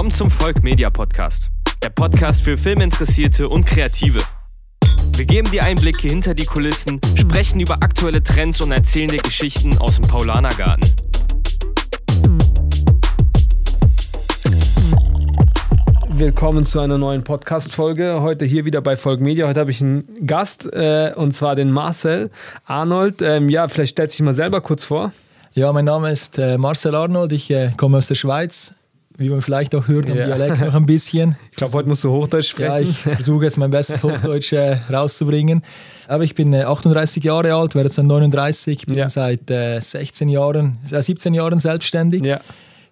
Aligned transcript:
Willkommen 0.00 0.14
zum 0.14 0.30
Volk 0.30 0.62
Media 0.62 0.88
Podcast, 0.88 1.50
der 1.82 1.90
Podcast 1.90 2.40
für 2.40 2.56
Filminteressierte 2.56 3.46
und 3.46 3.66
Kreative. 3.66 4.20
Wir 5.14 5.26
geben 5.26 5.50
dir 5.50 5.62
Einblicke 5.62 6.08
hinter 6.08 6.32
die 6.32 6.46
Kulissen, 6.46 7.02
sprechen 7.16 7.60
über 7.60 7.74
aktuelle 7.74 8.22
Trends 8.22 8.62
und 8.62 8.72
erzählen 8.72 9.08
dir 9.08 9.18
Geschichten 9.18 9.76
aus 9.76 9.96
dem 9.96 10.08
Paulanergarten. 10.08 10.90
Willkommen 16.08 16.64
zu 16.64 16.80
einer 16.80 16.96
neuen 16.96 17.22
Podcast-Folge. 17.22 18.22
Heute 18.22 18.46
hier 18.46 18.64
wieder 18.64 18.80
bei 18.80 18.96
Volk 18.96 19.20
Media. 19.20 19.48
Heute 19.48 19.60
habe 19.60 19.70
ich 19.70 19.82
einen 19.82 20.26
Gast 20.26 20.66
äh, 20.72 21.12
und 21.14 21.32
zwar 21.32 21.56
den 21.56 21.70
Marcel 21.70 22.30
Arnold. 22.64 23.20
Ähm, 23.20 23.50
ja, 23.50 23.68
vielleicht 23.68 23.90
stellt 23.90 24.12
sich 24.12 24.22
mal 24.22 24.32
selber 24.32 24.62
kurz 24.62 24.82
vor. 24.82 25.12
Ja, 25.52 25.70
mein 25.74 25.84
Name 25.84 26.10
ist 26.10 26.38
äh, 26.38 26.56
Marcel 26.56 26.94
Arnold. 26.94 27.32
Ich 27.32 27.50
äh, 27.50 27.72
komme 27.76 27.98
aus 27.98 28.08
der 28.08 28.14
Schweiz. 28.14 28.72
Wie 29.20 29.28
man 29.28 29.42
vielleicht 29.42 29.74
auch 29.74 29.86
hört, 29.86 30.10
am 30.10 30.16
Ja. 30.16 30.24
Dialekt 30.26 30.60
noch 30.64 30.74
ein 30.74 30.86
bisschen. 30.86 31.36
Ich 31.50 31.56
glaube, 31.56 31.74
heute 31.74 31.88
musst 31.90 32.02
du 32.04 32.10
Hochdeutsch 32.10 32.54
Ja, 32.58 32.72
sprechen. 32.72 32.90
ich 32.90 32.96
versuche 33.16 33.44
jetzt 33.44 33.58
mein 33.58 33.70
bestes 33.70 34.02
Hochdeutsch 34.02 34.52
äh, 34.54 34.78
rauszubringen. 34.90 35.62
Aber 36.08 36.24
ich 36.24 36.34
bin 36.34 36.52
äh, 36.54 36.62
38 36.62 37.22
Jahre 37.22 37.52
alt, 37.54 37.74
werde 37.74 37.88
jetzt 37.88 37.98
dann 37.98 38.06
39, 38.06 38.86
bin 38.86 38.96
Ja. 38.96 39.10
seit 39.10 39.50
äh, 39.50 39.78
16 39.78 40.30
Jahren, 40.30 40.78
äh, 40.90 41.02
17 41.02 41.34
Jahren 41.34 41.58
selbstständig 41.58 42.24
ja. 42.24 42.40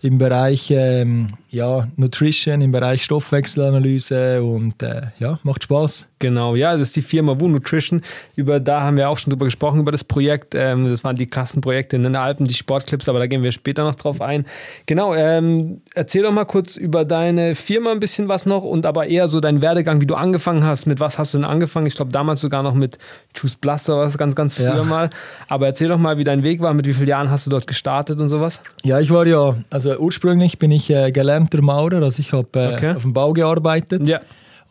Im 0.01 0.19
Bereich 0.19 0.71
ähm, 0.71 1.31
ja, 1.51 1.89
Nutrition, 1.97 2.61
im 2.61 2.71
Bereich 2.73 3.03
Stoffwechselanalyse 3.05 4.43
und 4.43 4.83
äh, 4.83 5.03
ja, 5.19 5.39
macht 5.43 5.65
Spaß. 5.65 6.07
Genau, 6.21 6.55
ja, 6.57 6.73
das 6.73 6.83
ist 6.83 6.97
die 6.97 7.03
Firma 7.03 7.41
Wu 7.41 7.49
Nutrition. 7.49 8.03
Über 8.37 8.61
da 8.61 8.83
haben 8.83 8.97
wir 8.97 9.09
auch 9.09 9.19
schon 9.19 9.31
drüber 9.31 9.45
gesprochen, 9.47 9.81
über 9.81 9.93
das 9.93 10.05
Projekt. 10.05 10.55
Ähm, 10.55 10.89
das 10.89 11.05
waren 11.05 11.17
die 11.17 11.27
krassen 11.27 11.61
Projekte 11.61 11.97
in 11.97 12.03
den 12.03 12.17
Alpen, 12.17 12.47
die 12.47 12.55
Sportclips, 12.55 13.09
aber 13.09 13.19
da 13.19 13.27
gehen 13.27 13.43
wir 13.43 13.53
später 13.53 13.85
noch 13.85 13.95
drauf 13.95 14.21
ein. 14.21 14.45
Genau, 14.87 15.15
ähm, 15.15 15.81
erzähl 15.95 16.23
doch 16.23 16.33
mal 16.33 16.45
kurz 16.45 16.77
über 16.77 17.05
deine 17.05 17.55
Firma 17.55 17.93
ein 17.93 18.01
bisschen 18.01 18.29
was 18.29 18.47
noch 18.47 18.63
und 18.65 18.85
aber 18.87 19.07
eher 19.07 19.29
so 19.29 19.41
deinen 19.41 19.63
Werdegang, 19.63 20.01
wie 20.01 20.07
du 20.07 20.15
angefangen 20.17 20.65
hast. 20.65 20.87
Mit 20.87 21.01
was 21.01 21.19
hast 21.19 21.35
du 21.35 21.39
denn 21.39 21.45
angefangen? 21.47 21.87
Ich 21.87 21.95
glaube, 21.97 22.13
damals 22.13 22.41
sogar 22.41 22.63
noch 22.63 22.75
mit 22.75 22.99
Choose 23.39 23.57
Plus 23.61 23.89
oder 23.89 23.99
was, 24.01 24.19
ganz, 24.19 24.35
ganz 24.35 24.57
früher 24.57 24.77
Ja. 24.77 24.83
mal. 24.85 25.11
Aber 25.49 25.67
erzähl 25.67 25.89
doch 25.89 25.99
mal, 25.99 26.19
wie 26.19 26.25
dein 26.25 26.43
Weg 26.43 26.61
war, 26.61 26.75
mit 26.75 26.87
wie 26.87 26.95
vielen 26.95 27.09
Jahren 27.09 27.31
hast 27.31 27.47
du 27.47 27.51
dort 27.51 27.67
gestartet 27.67 28.21
und 28.21 28.29
sowas? 28.29 28.61
Ja, 28.83 29.01
ich 29.01 29.11
war 29.11 29.27
ja, 29.27 29.57
also 29.71 29.88
ursprünglich 29.97 30.59
bin 30.59 30.71
ich 30.71 30.91
äh, 30.91 31.11
gelernter 31.13 31.63
Maurer, 31.63 32.03
also 32.03 32.21
ich 32.21 32.33
habe 32.33 32.49
äh, 32.59 32.75
Okay. 32.75 32.91
auf 32.97 33.03
dem 33.03 33.13
Bau 33.13 33.33
gearbeitet. 33.33 34.07
Ja. 34.07 34.21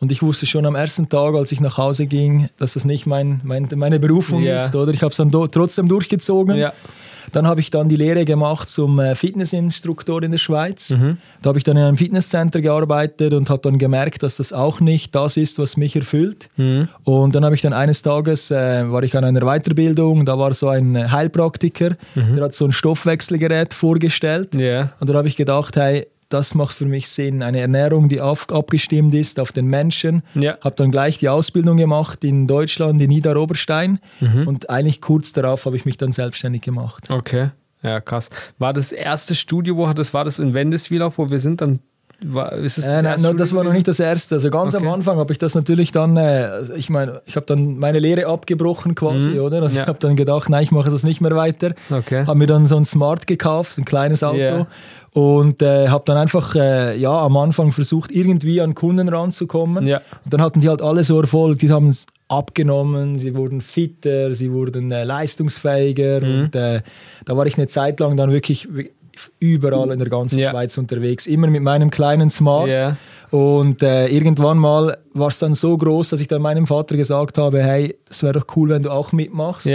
Und 0.00 0.12
ich 0.12 0.22
wusste 0.22 0.46
schon 0.46 0.64
am 0.66 0.74
ersten 0.76 1.08
Tag, 1.08 1.34
als 1.34 1.50
ich 1.50 1.60
nach 1.60 1.76
Hause 1.76 2.06
ging, 2.06 2.48
dass 2.56 2.74
das 2.74 2.84
nicht 2.84 3.06
mein, 3.06 3.40
mein, 3.42 3.68
meine 3.74 3.98
Berufung 3.98 4.42
Ja. 4.42 4.56
ist. 4.64 4.74
Oder? 4.74 4.92
Ich 4.92 5.02
habe 5.02 5.10
es 5.10 5.16
dann 5.16 5.30
do, 5.30 5.46
trotzdem 5.48 5.88
durchgezogen. 5.88 6.56
Ja. 6.56 6.72
Dann 7.32 7.46
habe 7.46 7.60
ich 7.60 7.68
dann 7.68 7.88
die 7.90 7.96
Lehre 7.96 8.24
gemacht 8.24 8.70
zum 8.70 8.98
äh, 9.00 9.14
Fitnessinstruktor 9.14 10.22
in 10.22 10.30
der 10.30 10.38
Schweiz. 10.38 10.90
Mhm. 10.90 11.18
Da 11.42 11.48
habe 11.48 11.58
ich 11.58 11.64
dann 11.64 11.76
in 11.76 11.82
einem 11.82 11.96
Fitnesscenter 11.98 12.60
gearbeitet 12.62 13.34
und 13.34 13.50
habe 13.50 13.60
dann 13.62 13.76
gemerkt, 13.78 14.22
dass 14.22 14.36
das 14.38 14.52
auch 14.52 14.80
nicht 14.80 15.14
das 15.14 15.36
ist, 15.36 15.58
was 15.58 15.76
mich 15.76 15.94
erfüllt. 15.94 16.48
Mhm. 16.56 16.88
Und 17.04 17.34
dann 17.34 17.44
habe 17.44 17.54
ich 17.54 17.60
dann 17.60 17.72
eines 17.74 18.00
Tages, 18.02 18.50
äh, 18.50 18.90
war 18.90 19.02
ich 19.02 19.14
an 19.16 19.24
einer 19.24 19.40
Weiterbildung, 19.40 20.24
da 20.24 20.38
war 20.38 20.54
so 20.54 20.68
ein 20.68 20.96
äh, 20.96 21.08
Heilpraktiker, 21.10 21.96
der 22.14 22.44
hat 22.44 22.54
so 22.54 22.64
ein 22.64 22.72
Stoffwechselgerät 22.72 23.74
vorgestellt. 23.74 24.54
Mhm. 24.54 24.60
Ja. 24.60 24.92
Und 25.00 25.10
dann 25.10 25.16
habe 25.16 25.28
ich 25.28 25.36
gedacht, 25.36 25.76
hey, 25.76 26.06
das 26.28 26.54
macht 26.54 26.76
für 26.76 26.84
mich 26.84 27.08
Sinn. 27.08 27.42
Eine 27.42 27.60
Ernährung, 27.60 28.08
die 28.08 28.20
auf, 28.20 28.48
abgestimmt 28.50 29.14
ist 29.14 29.40
auf 29.40 29.52
den 29.52 29.66
Menschen. 29.66 30.22
Ja. 30.34 30.58
Habe 30.60 30.76
dann 30.76 30.90
gleich 30.90 31.18
die 31.18 31.28
Ausbildung 31.28 31.76
gemacht 31.76 32.22
in 32.24 32.46
Deutschland, 32.46 33.00
in 33.00 33.08
Niederoberstein. 33.08 33.98
Mhm. 34.20 34.46
Und 34.46 34.70
eigentlich 34.70 35.00
kurz 35.00 35.32
darauf 35.32 35.64
habe 35.66 35.76
ich 35.76 35.84
mich 35.84 35.96
dann 35.96 36.12
selbstständig 36.12 36.62
gemacht. 36.62 37.08
Okay. 37.10 37.48
Ja, 37.82 38.00
krass. 38.00 38.28
War 38.58 38.72
das 38.72 38.92
erste 38.92 39.34
Studio, 39.34 39.76
wo 39.76 39.92
das 39.92 40.12
war 40.12 40.24
das 40.24 40.38
in 40.38 40.52
Wendeswil 40.52 41.00
auch, 41.02 41.14
wo 41.16 41.30
wir 41.30 41.38
sind? 41.40 41.60
Dann 41.60 41.78
war, 42.20 42.50
ist 42.54 42.76
es 42.78 42.84
Äh, 42.84 43.02
nein, 43.02 43.20
no, 43.22 43.32
das 43.32 43.54
war 43.54 43.62
noch 43.62 43.72
nicht 43.72 43.86
das 43.86 44.00
erste. 44.00 44.34
Also 44.34 44.50
ganz 44.50 44.74
Okay. 44.74 44.84
am 44.84 44.92
Anfang 44.92 45.18
habe 45.18 45.32
ich 45.32 45.38
das 45.38 45.54
natürlich 45.54 45.92
dann, 45.92 46.16
äh, 46.16 46.62
ich 46.74 46.90
meine, 46.90 47.22
ich 47.26 47.36
habe 47.36 47.46
dann 47.46 47.78
meine 47.78 48.00
Lehre 48.00 48.26
abgebrochen 48.26 48.96
quasi, 48.96 49.28
Mhm. 49.28 49.40
oder? 49.40 49.62
Also 49.62 49.76
Ja. 49.76 49.82
ich 49.82 49.88
habe 49.88 50.00
dann 50.00 50.16
gedacht, 50.16 50.50
nein, 50.50 50.64
ich 50.64 50.72
mache 50.72 50.90
das 50.90 51.04
nicht 51.04 51.20
mehr 51.20 51.36
weiter. 51.36 51.74
Okay. 51.88 52.26
Habe 52.26 52.36
mir 52.36 52.48
dann 52.48 52.66
so 52.66 52.76
ein 52.76 52.84
Smart 52.84 53.28
gekauft, 53.28 53.78
ein 53.78 53.84
kleines 53.84 54.24
Auto. 54.24 54.36
Ja. 54.38 54.66
Und 55.18 55.62
äh, 55.62 55.88
habe 55.88 56.04
dann 56.06 56.16
einfach 56.16 56.54
äh, 56.54 56.96
ja, 56.96 57.10
am 57.10 57.36
Anfang 57.36 57.72
versucht, 57.72 58.12
irgendwie 58.12 58.60
an 58.60 58.76
Kunden 58.76 59.08
ranzukommen. 59.08 59.84
Ja. 59.84 60.00
Und 60.24 60.32
dann 60.32 60.40
hatten 60.40 60.60
die 60.60 60.68
halt 60.68 60.80
alle 60.80 61.02
so 61.02 61.20
Erfolg. 61.20 61.58
Die 61.58 61.70
haben 61.70 61.88
es 61.88 62.06
abgenommen, 62.28 63.18
sie 63.18 63.34
wurden 63.34 63.60
fitter, 63.60 64.32
sie 64.34 64.52
wurden 64.52 64.92
äh, 64.92 65.02
leistungsfähiger. 65.02 66.20
Mhm. 66.20 66.40
Und 66.44 66.54
äh, 66.54 66.82
da 67.24 67.36
war 67.36 67.46
ich 67.46 67.56
eine 67.56 67.66
Zeit 67.66 67.98
lang 67.98 68.16
dann 68.16 68.30
wirklich 68.30 68.68
wi- 68.72 68.92
überall 69.40 69.90
in 69.90 69.98
der 69.98 70.08
ganzen 70.08 70.38
Ja. 70.38 70.50
Schweiz 70.50 70.78
unterwegs. 70.78 71.26
Immer 71.26 71.48
mit 71.48 71.62
meinem 71.62 71.90
kleinen 71.90 72.30
Smart. 72.30 72.68
Ja. 72.68 72.96
Und 73.30 73.82
äh, 73.82 74.06
irgendwann 74.06 74.58
mal 74.58 74.98
war 75.14 75.28
es 75.28 75.40
dann 75.40 75.54
so 75.54 75.76
groß, 75.76 76.10
dass 76.10 76.20
ich 76.20 76.28
dann 76.28 76.42
meinem 76.42 76.66
Vater 76.68 76.96
gesagt 76.96 77.38
habe, 77.38 77.60
hey, 77.60 77.96
es 78.08 78.22
wäre 78.22 78.34
doch 78.34 78.46
cool, 78.54 78.68
wenn 78.68 78.84
du 78.84 78.90
auch 78.90 79.10
mitmachst. 79.10 79.66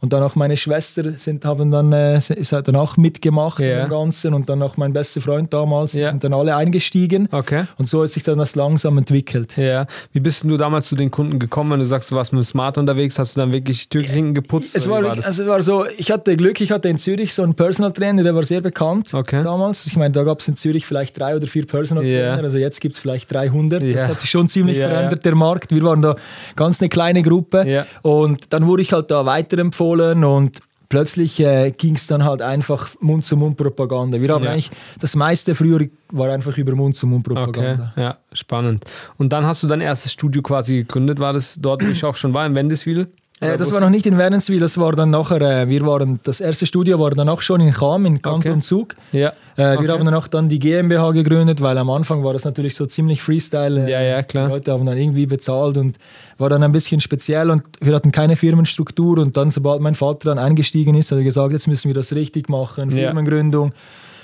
Und 0.00 0.12
dann 0.12 0.22
auch 0.22 0.36
meine 0.36 0.56
Schwester 0.56 1.12
sind, 1.16 1.44
haben 1.44 1.70
dann, 1.70 1.92
äh, 1.92 2.18
ist 2.18 2.52
dann 2.52 2.76
auch 2.76 2.96
mitgemacht 2.96 3.60
Ja. 3.60 3.84
im 3.84 3.90
Ganzen 3.90 4.32
und 4.34 4.48
dann 4.48 4.62
auch 4.62 4.76
mein 4.76 4.92
bester 4.92 5.20
Freund 5.20 5.52
damals, 5.52 5.92
Ja. 5.94 6.10
sind 6.10 6.22
dann 6.22 6.32
alle 6.34 6.54
eingestiegen. 6.54 7.28
Okay. 7.32 7.64
Und 7.78 7.88
so 7.88 8.02
hat 8.02 8.10
sich 8.10 8.22
dann 8.22 8.38
das 8.38 8.54
langsam 8.54 8.96
entwickelt. 8.98 9.56
Ja. 9.56 9.86
Wie 10.12 10.20
bist 10.20 10.44
du 10.44 10.56
damals 10.56 10.86
zu 10.86 10.94
den 10.94 11.10
Kunden 11.10 11.38
gekommen, 11.40 11.72
wenn 11.72 11.80
du 11.80 11.86
sagst, 11.86 12.10
du 12.10 12.14
warst 12.14 12.32
mit 12.32 12.42
dem 12.42 12.44
Smart 12.44 12.78
unterwegs? 12.78 13.18
Hast 13.18 13.36
du 13.36 13.40
dann 13.40 13.52
wirklich 13.52 13.88
Türklinken 13.88 14.34
geputzt? 14.34 14.76
Es 14.76 14.88
war, 14.88 15.02
das? 15.02 15.24
also 15.24 15.46
war 15.46 15.62
so, 15.62 15.84
ich 15.96 16.10
hatte 16.12 16.36
Glück, 16.36 16.60
ich 16.60 16.70
hatte 16.70 16.88
in 16.88 16.98
Zürich 16.98 17.34
so 17.34 17.42
einen 17.42 17.54
Personal 17.54 17.92
Trainer, 17.92 18.22
der 18.22 18.34
war 18.36 18.44
sehr 18.44 18.60
bekannt 18.60 19.12
Okay. 19.14 19.42
damals. 19.42 19.86
Ich 19.86 19.96
meine, 19.96 20.12
da 20.12 20.22
gab 20.22 20.40
es 20.40 20.46
in 20.48 20.54
Zürich 20.54 20.86
vielleicht 20.86 21.18
drei 21.18 21.34
oder 21.34 21.46
vier 21.48 21.66
Personal. 21.66 22.04
Trainer, 22.04 22.44
also 22.44 22.58
jetzt 22.58 22.80
gibt 22.80 22.94
es 22.94 23.00
vielleicht 23.00 23.32
300. 23.32 23.82
Ja. 23.82 23.94
Das 23.94 24.08
hat 24.08 24.20
sich 24.20 24.30
schon 24.30 24.48
ziemlich 24.48 24.78
verändert, 24.78 25.24
der 25.24 25.34
Markt. 25.34 25.72
Wir 25.74 25.82
waren 25.82 26.02
da 26.02 26.14
ganz 26.54 26.80
eine 26.80 26.88
kleine 26.88 27.22
Gruppe 27.22 27.84
und 28.02 28.52
dann 28.52 28.66
wurde 28.68 28.82
ich 28.82 28.92
halt 28.92 29.10
da 29.10 29.26
weiterempfohlen 29.26 29.87
und 30.24 30.60
plötzlich 30.88 31.38
äh, 31.40 31.70
ging 31.70 31.96
es 31.96 32.06
dann 32.06 32.24
halt 32.24 32.40
einfach 32.42 32.88
Mund-zu-Mund-Propaganda. 33.00 34.20
Wir 34.20 34.30
haben 34.30 34.44
Ja. 34.44 34.52
eigentlich, 34.52 34.70
das 35.00 35.16
meiste 35.16 35.54
früher 35.54 35.86
war 36.12 36.30
einfach 36.32 36.56
über 36.56 36.72
Okay, 36.72 36.80
Mund-zu-Mund-Propaganda. 36.80 37.92
ja, 37.96 38.18
spannend. 38.32 38.84
Und 39.16 39.32
dann 39.32 39.44
hast 39.46 39.62
du 39.62 39.66
dein 39.66 39.80
erstes 39.80 40.12
Studio 40.12 40.42
quasi 40.42 40.76
gegründet. 40.78 41.18
War 41.20 41.32
das 41.32 41.58
dort, 41.60 41.84
wo 41.84 41.88
ich 41.88 42.04
auch 42.04 42.16
schon 42.16 42.32
war, 42.34 42.46
in 42.46 42.54
Wendeswil? 42.54 43.08
Äh, 43.40 43.56
das 43.56 43.72
war 43.72 43.80
noch 43.80 43.90
nicht 43.90 44.04
in 44.06 44.18
Währenswil, 44.18 44.58
das 44.60 44.78
war 44.78 44.92
dann 44.92 45.10
nachher, 45.10 45.40
äh, 45.40 45.68
wir 45.68 45.86
waren, 45.86 46.18
das 46.24 46.40
erste 46.40 46.66
Studio 46.66 46.98
war 46.98 47.10
dann 47.10 47.28
auch 47.28 47.40
schon 47.40 47.60
in 47.60 47.72
Cham, 47.72 48.04
in 48.06 48.20
Kanton 48.20 48.52
Okay. 48.52 48.60
Zug. 48.60 48.94
Ja. 49.12 49.28
Äh, 49.56 49.76
Okay. 49.76 49.82
Wir 49.86 49.92
haben 49.92 50.04
dann 50.04 50.14
auch 50.14 50.26
dann 50.28 50.48
die 50.48 50.58
GmbH 50.58 51.12
gegründet, 51.12 51.60
weil 51.60 51.78
am 51.78 51.88
Anfang 51.90 52.24
war 52.24 52.32
das 52.32 52.44
natürlich 52.44 52.74
so 52.74 52.86
ziemlich 52.86 53.22
Freestyle. 53.22 53.86
Äh, 53.86 53.90
Ja, 53.90 54.00
ja, 54.02 54.22
klar. 54.22 54.46
Die 54.48 54.52
Leute 54.54 54.72
haben 54.72 54.86
dann 54.86 54.96
irgendwie 54.98 55.26
bezahlt 55.26 55.76
und 55.78 55.96
war 56.38 56.48
dann 56.48 56.62
ein 56.62 56.72
bisschen 56.72 57.00
speziell 57.00 57.50
und 57.50 57.62
wir 57.80 57.94
hatten 57.94 58.10
keine 58.12 58.36
Firmenstruktur 58.36 59.18
und 59.18 59.36
dann, 59.36 59.50
sobald 59.50 59.80
mein 59.80 59.94
Vater 59.94 60.30
dann 60.34 60.38
eingestiegen 60.38 60.94
ist, 60.94 61.10
hat 61.12 61.18
er 61.18 61.24
gesagt, 61.24 61.52
jetzt 61.52 61.68
müssen 61.68 61.88
wir 61.88 61.94
das 61.94 62.12
richtig 62.14 62.48
machen, 62.48 62.90
Ja. 62.90 63.06
Firmengründung 63.08 63.72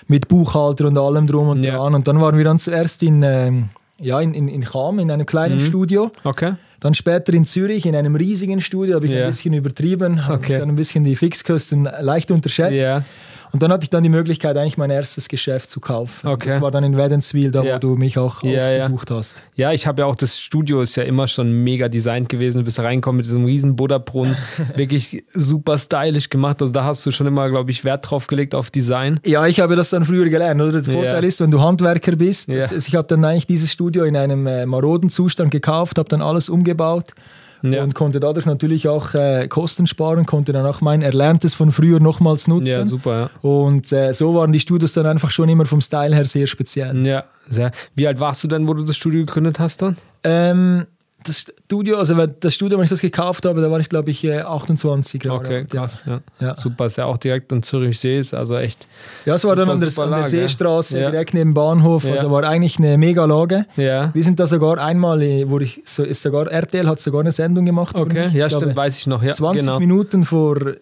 mit 0.09 0.29
Buchhalter 0.29 0.87
und 0.87 0.99
allem 0.99 1.27
drum 1.27 1.49
und 1.49 1.63
Ja. 1.65 1.77
dran. 1.79 1.95
Und 1.95 2.07
dann 2.09 2.21
waren 2.21 2.37
wir 2.37 2.45
dann 2.45 2.59
zuerst 2.59 3.03
in, 3.03 3.23
ähm, 3.23 3.71
ja, 3.99 4.21
in, 4.21 4.35
in, 4.35 4.49
in 4.49 4.63
Cham, 4.63 4.99
in 4.99 5.11
einem 5.11 5.25
kleinen 5.25 5.57
Mhm. 5.57 5.67
Studio. 5.67 6.11
Okay. 6.25 6.53
Dann 6.85 6.93
später 6.93 7.33
in 7.33 7.47
Zürich 7.47 7.87
in 7.87 7.97
einem 7.97 8.15
riesigen 8.15 8.61
Studio, 8.61 8.97
habe 8.97 9.07
ich 9.07 9.13
Ja. 9.13 9.23
ein 9.23 9.29
bisschen 9.29 9.55
übertrieben, 9.55 10.27
habe 10.27 10.35
Okay. 10.35 10.53
ich 10.53 10.59
dann 10.61 10.69
ein 10.69 10.77
bisschen 10.77 11.03
die 11.03 11.17
Fixkosten 11.17 11.85
leicht 11.85 12.31
unterschätzt. 12.31 12.85
Ja. 12.85 13.05
Und 13.55 13.63
dann 13.63 13.71
hatte 13.73 13.85
ich 13.85 13.91
dann 13.91 14.03
die 14.03 14.09
Möglichkeit, 14.09 14.57
eigentlich 14.59 14.77
mein 14.77 14.91
erstes 14.91 15.29
Geschäft 15.29 15.71
zu 15.71 15.79
kaufen. 15.79 16.27
Okay. 16.27 16.49
Das 16.49 16.61
war 16.61 16.73
dann 16.73 16.83
in 16.83 16.99
Wädenswil, 16.99 17.53
da 17.53 17.63
Ja. 17.63 17.77
wo 17.77 17.79
du 17.79 17.95
mich 17.95 18.19
auch 18.19 18.43
Ja, 18.43 18.69
ja. 18.69 18.79
aufgesucht 18.79 19.13
hast. 19.13 19.37
Ja, 19.55 19.71
ich 19.71 19.87
habe 19.87 20.03
ja 20.03 20.07
auch, 20.07 20.17
das 20.17 20.41
Studio 20.41 20.83
ist 20.83 20.97
ja 20.97 21.05
immer 21.05 21.29
schon 21.29 21.63
mega 21.63 21.89
designt 21.89 22.29
gewesen. 22.29 22.59
Du 22.59 22.65
bist 22.65 22.81
reingekommen 22.81 23.19
mit 23.19 23.27
diesem 23.27 23.45
riesen 23.45 23.77
Buddha-Brunnen. 23.77 24.37
Wirklich 24.77 25.23
super 25.33 25.79
stylisch 25.79 26.31
gemacht. 26.31 26.61
Also 26.63 26.73
da 26.73 26.83
hast 26.83 27.07
du 27.07 27.13
schon 27.13 27.29
immer, 27.29 27.49
glaube 27.49 27.71
ich, 27.71 27.85
Wert 27.85 28.11
drauf 28.11 28.27
gelegt 28.27 28.57
auf 28.57 28.71
Design. 28.73 29.21
Ja, 29.25 29.47
ich 29.47 29.61
habe 29.61 29.77
das 29.77 29.91
dann 29.91 30.05
früher 30.05 30.29
gelernt. 30.29 30.61
Oder? 30.61 30.83
Der 30.83 30.93
Ja. 30.93 31.01
Vorteil 31.01 31.25
ist, 31.25 31.41
wenn 31.41 31.53
du 31.53 31.61
Handwerker 31.63 32.17
bist, 32.17 32.49
Ja. 32.49 32.57
ist, 32.65 32.89
ich 32.89 32.97
habe 32.97 33.07
dann 33.07 33.25
eigentlich 33.25 33.47
dieses 33.47 33.71
Studio 33.71 34.03
in 34.03 34.17
einem 34.17 34.49
äh, 34.49 34.67
maroden 34.67 35.11
Zustand 35.11 35.53
gekauft, 35.53 35.99
habe 35.99 36.09
dann 36.09 36.23
alles 36.23 36.49
umgebaut 36.49 37.13
Ja. 37.73 37.83
und 37.83 37.95
konnte 37.95 38.21
dadurch 38.21 38.47
natürlich 38.47 38.89
auch 38.89 39.15
äh, 39.15 39.49
Kosten 39.49 39.87
sparen, 39.87 40.27
konnte 40.27 40.53
dann 40.53 40.67
auch 40.67 40.81
mein 40.81 41.01
Erlerntes 41.03 41.55
von 41.55 41.73
früher 41.73 42.01
nochmals 42.01 42.47
nutzen. 42.49 42.67
Ja, 42.69 42.85
super, 42.85 43.31
Und 43.43 43.91
äh, 43.93 44.13
so 44.13 44.35
waren 44.35 44.53
die 44.53 44.61
Studios 44.61 44.93
dann 44.93 45.07
einfach 45.07 45.31
schon 45.31 45.49
immer 45.49 45.65
vom 45.65 45.81
Style 45.81 46.15
her 46.15 46.25
sehr 46.27 46.47
speziell. 46.47 46.97
ja. 47.07 47.15
Ja, 47.15 47.25
sehr. 47.49 47.71
Wie 47.95 48.07
alt 48.07 48.21
warst 48.21 48.43
du 48.43 48.49
denn, 48.49 48.67
wo 48.67 48.75
du 48.75 48.83
das 48.85 48.97
Studio 48.97 49.21
gegründet 49.21 49.59
hast 49.59 49.83
dann? 49.83 49.97
Ähm, 50.25 50.87
das 51.25 51.47
Studio, 51.65 51.99
also 51.99 52.15
das 52.27 52.55
Studio, 52.55 52.79
wenn 52.79 52.85
ich 52.85 52.91
das 52.91 53.01
gekauft 53.01 53.45
habe, 53.47 53.61
da 53.61 53.71
war 53.71 53.81
ich 53.81 53.89
glaube 53.89 54.11
ich 54.11 54.23
äh, 54.25 54.41
28 54.41 55.25
Jahre 55.25 55.39
Okay, 55.39 55.65
krass. 55.65 56.05
Ja. 56.07 56.21
Ja. 56.41 56.57
Super, 56.57 56.87
ist 56.87 56.97
ja 56.97 57.07
auch 57.07 57.17
direkt 57.19 57.53
an 57.53 57.63
Zürichsee, 57.63 58.19
ist 58.19 58.35
also 58.35 58.57
echt. 58.57 58.87
Ja, 59.27 59.35
es 59.35 59.45
war 59.45 59.57
dann 59.57 59.67
Super, 59.79 60.05
an 60.05 60.11
der, 60.11 60.17
an 60.17 60.23
der. 60.23 60.31
Seestraße, 60.31 61.01
Ja. 61.01 61.11
direkt 61.11 61.35
neben 61.35 61.51
dem 61.51 61.55
Bahnhof. 61.55 62.05
Ja. 62.05 62.13
Also 62.13 62.31
war 62.31 62.45
eigentlich 62.45 62.79
eine 62.79 62.97
mega 62.99 63.25
Lage. 63.25 63.67
Ja. 63.77 64.11
Wir 64.15 64.23
sind 64.23 64.39
da 64.39 64.47
sogar 64.47 64.79
einmal, 64.79 65.21
äh, 65.23 65.49
wo 65.51 65.59
ich, 65.59 65.83
so, 65.85 66.05
ist 66.05 66.23
sogar, 66.23 66.47
RTL 66.51 66.87
hat 66.87 67.01
sogar 67.01 67.21
eine 67.23 67.33
Sendung 67.33 67.65
gemacht. 67.65 67.97
Okay, 67.97 68.27
mich. 68.27 68.33
ja, 68.35 68.47
glaube, 68.49 68.65
stimmt, 68.65 68.77
weiß 68.77 68.99
ich 68.99 69.07
noch. 69.07 69.23
Ja, 69.23 69.33
20 69.33 69.61
genau. 69.67 69.79
Minuten 69.81 70.25
vor 70.25 70.53
oder 70.53 70.75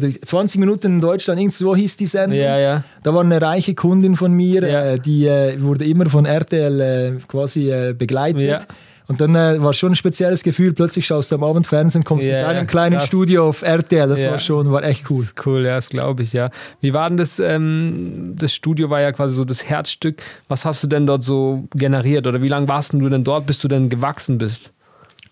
20 0.00 0.60
Minuten 0.60 0.86
in 0.94 1.00
Deutschland, 1.00 1.38
irgendwo 1.40 1.76
hieß 1.76 1.96
die 1.98 2.06
Sendung. 2.06 2.38
Ja, 2.38 2.58
ja. 2.58 2.84
Da 3.02 3.12
war 3.14 3.20
eine 3.22 3.40
reiche 3.42 3.74
Kundin 3.74 4.16
von 4.16 4.32
mir, 4.32 4.66
Ja. 4.66 4.84
äh, 4.92 4.98
die 4.98 5.26
äh, 5.26 5.60
wurde 5.60 5.84
immer 5.84 6.06
von 6.06 6.24
RTL 6.24 6.80
äh, 6.80 7.12
quasi 7.28 7.70
äh, 7.70 7.92
begleitet. 7.92 8.66
Und 9.06 9.20
dann 9.20 9.34
äh, 9.34 9.62
war 9.62 9.74
schon 9.74 9.92
ein 9.92 9.94
spezielles 9.96 10.42
Gefühl, 10.42 10.72
plötzlich 10.72 11.06
schaust 11.06 11.30
du 11.30 11.34
am 11.34 11.44
Abend 11.44 11.66
Fernsehen, 11.66 12.04
kommst 12.04 12.26
Ja, 12.26 12.36
mit 12.38 12.44
einem 12.46 12.58
ja, 12.60 12.64
kleinen 12.64 12.96
krass. 12.96 13.06
Studio 13.06 13.48
auf 13.48 13.60
RTL, 13.62 14.08
das 14.08 14.22
Ja. 14.22 14.30
war 14.30 14.38
schon, 14.38 14.72
war 14.72 14.82
echt 14.82 15.10
cool. 15.10 15.18
Das 15.20 15.26
ist 15.28 15.46
cool, 15.46 15.64
ja, 15.64 15.74
das 15.74 15.90
glaube 15.90 16.22
ich, 16.22 16.32
ja. 16.32 16.50
Wie 16.80 16.94
war 16.94 17.08
denn 17.08 17.18
das? 17.18 17.38
Ähm, 17.38 18.34
das 18.38 18.54
Studio 18.54 18.88
war 18.88 19.02
ja 19.02 19.12
quasi 19.12 19.34
so 19.34 19.44
das 19.44 19.64
Herzstück. 19.68 20.22
Was 20.48 20.64
hast 20.64 20.82
du 20.82 20.86
denn 20.86 21.06
dort 21.06 21.22
so 21.22 21.64
generiert 21.74 22.26
oder 22.26 22.40
wie 22.40 22.48
lange 22.48 22.66
warst 22.68 22.94
du 22.94 23.08
denn 23.10 23.24
dort, 23.24 23.46
bis 23.46 23.58
du 23.58 23.68
denn 23.68 23.90
gewachsen 23.90 24.38
bist? 24.38 24.70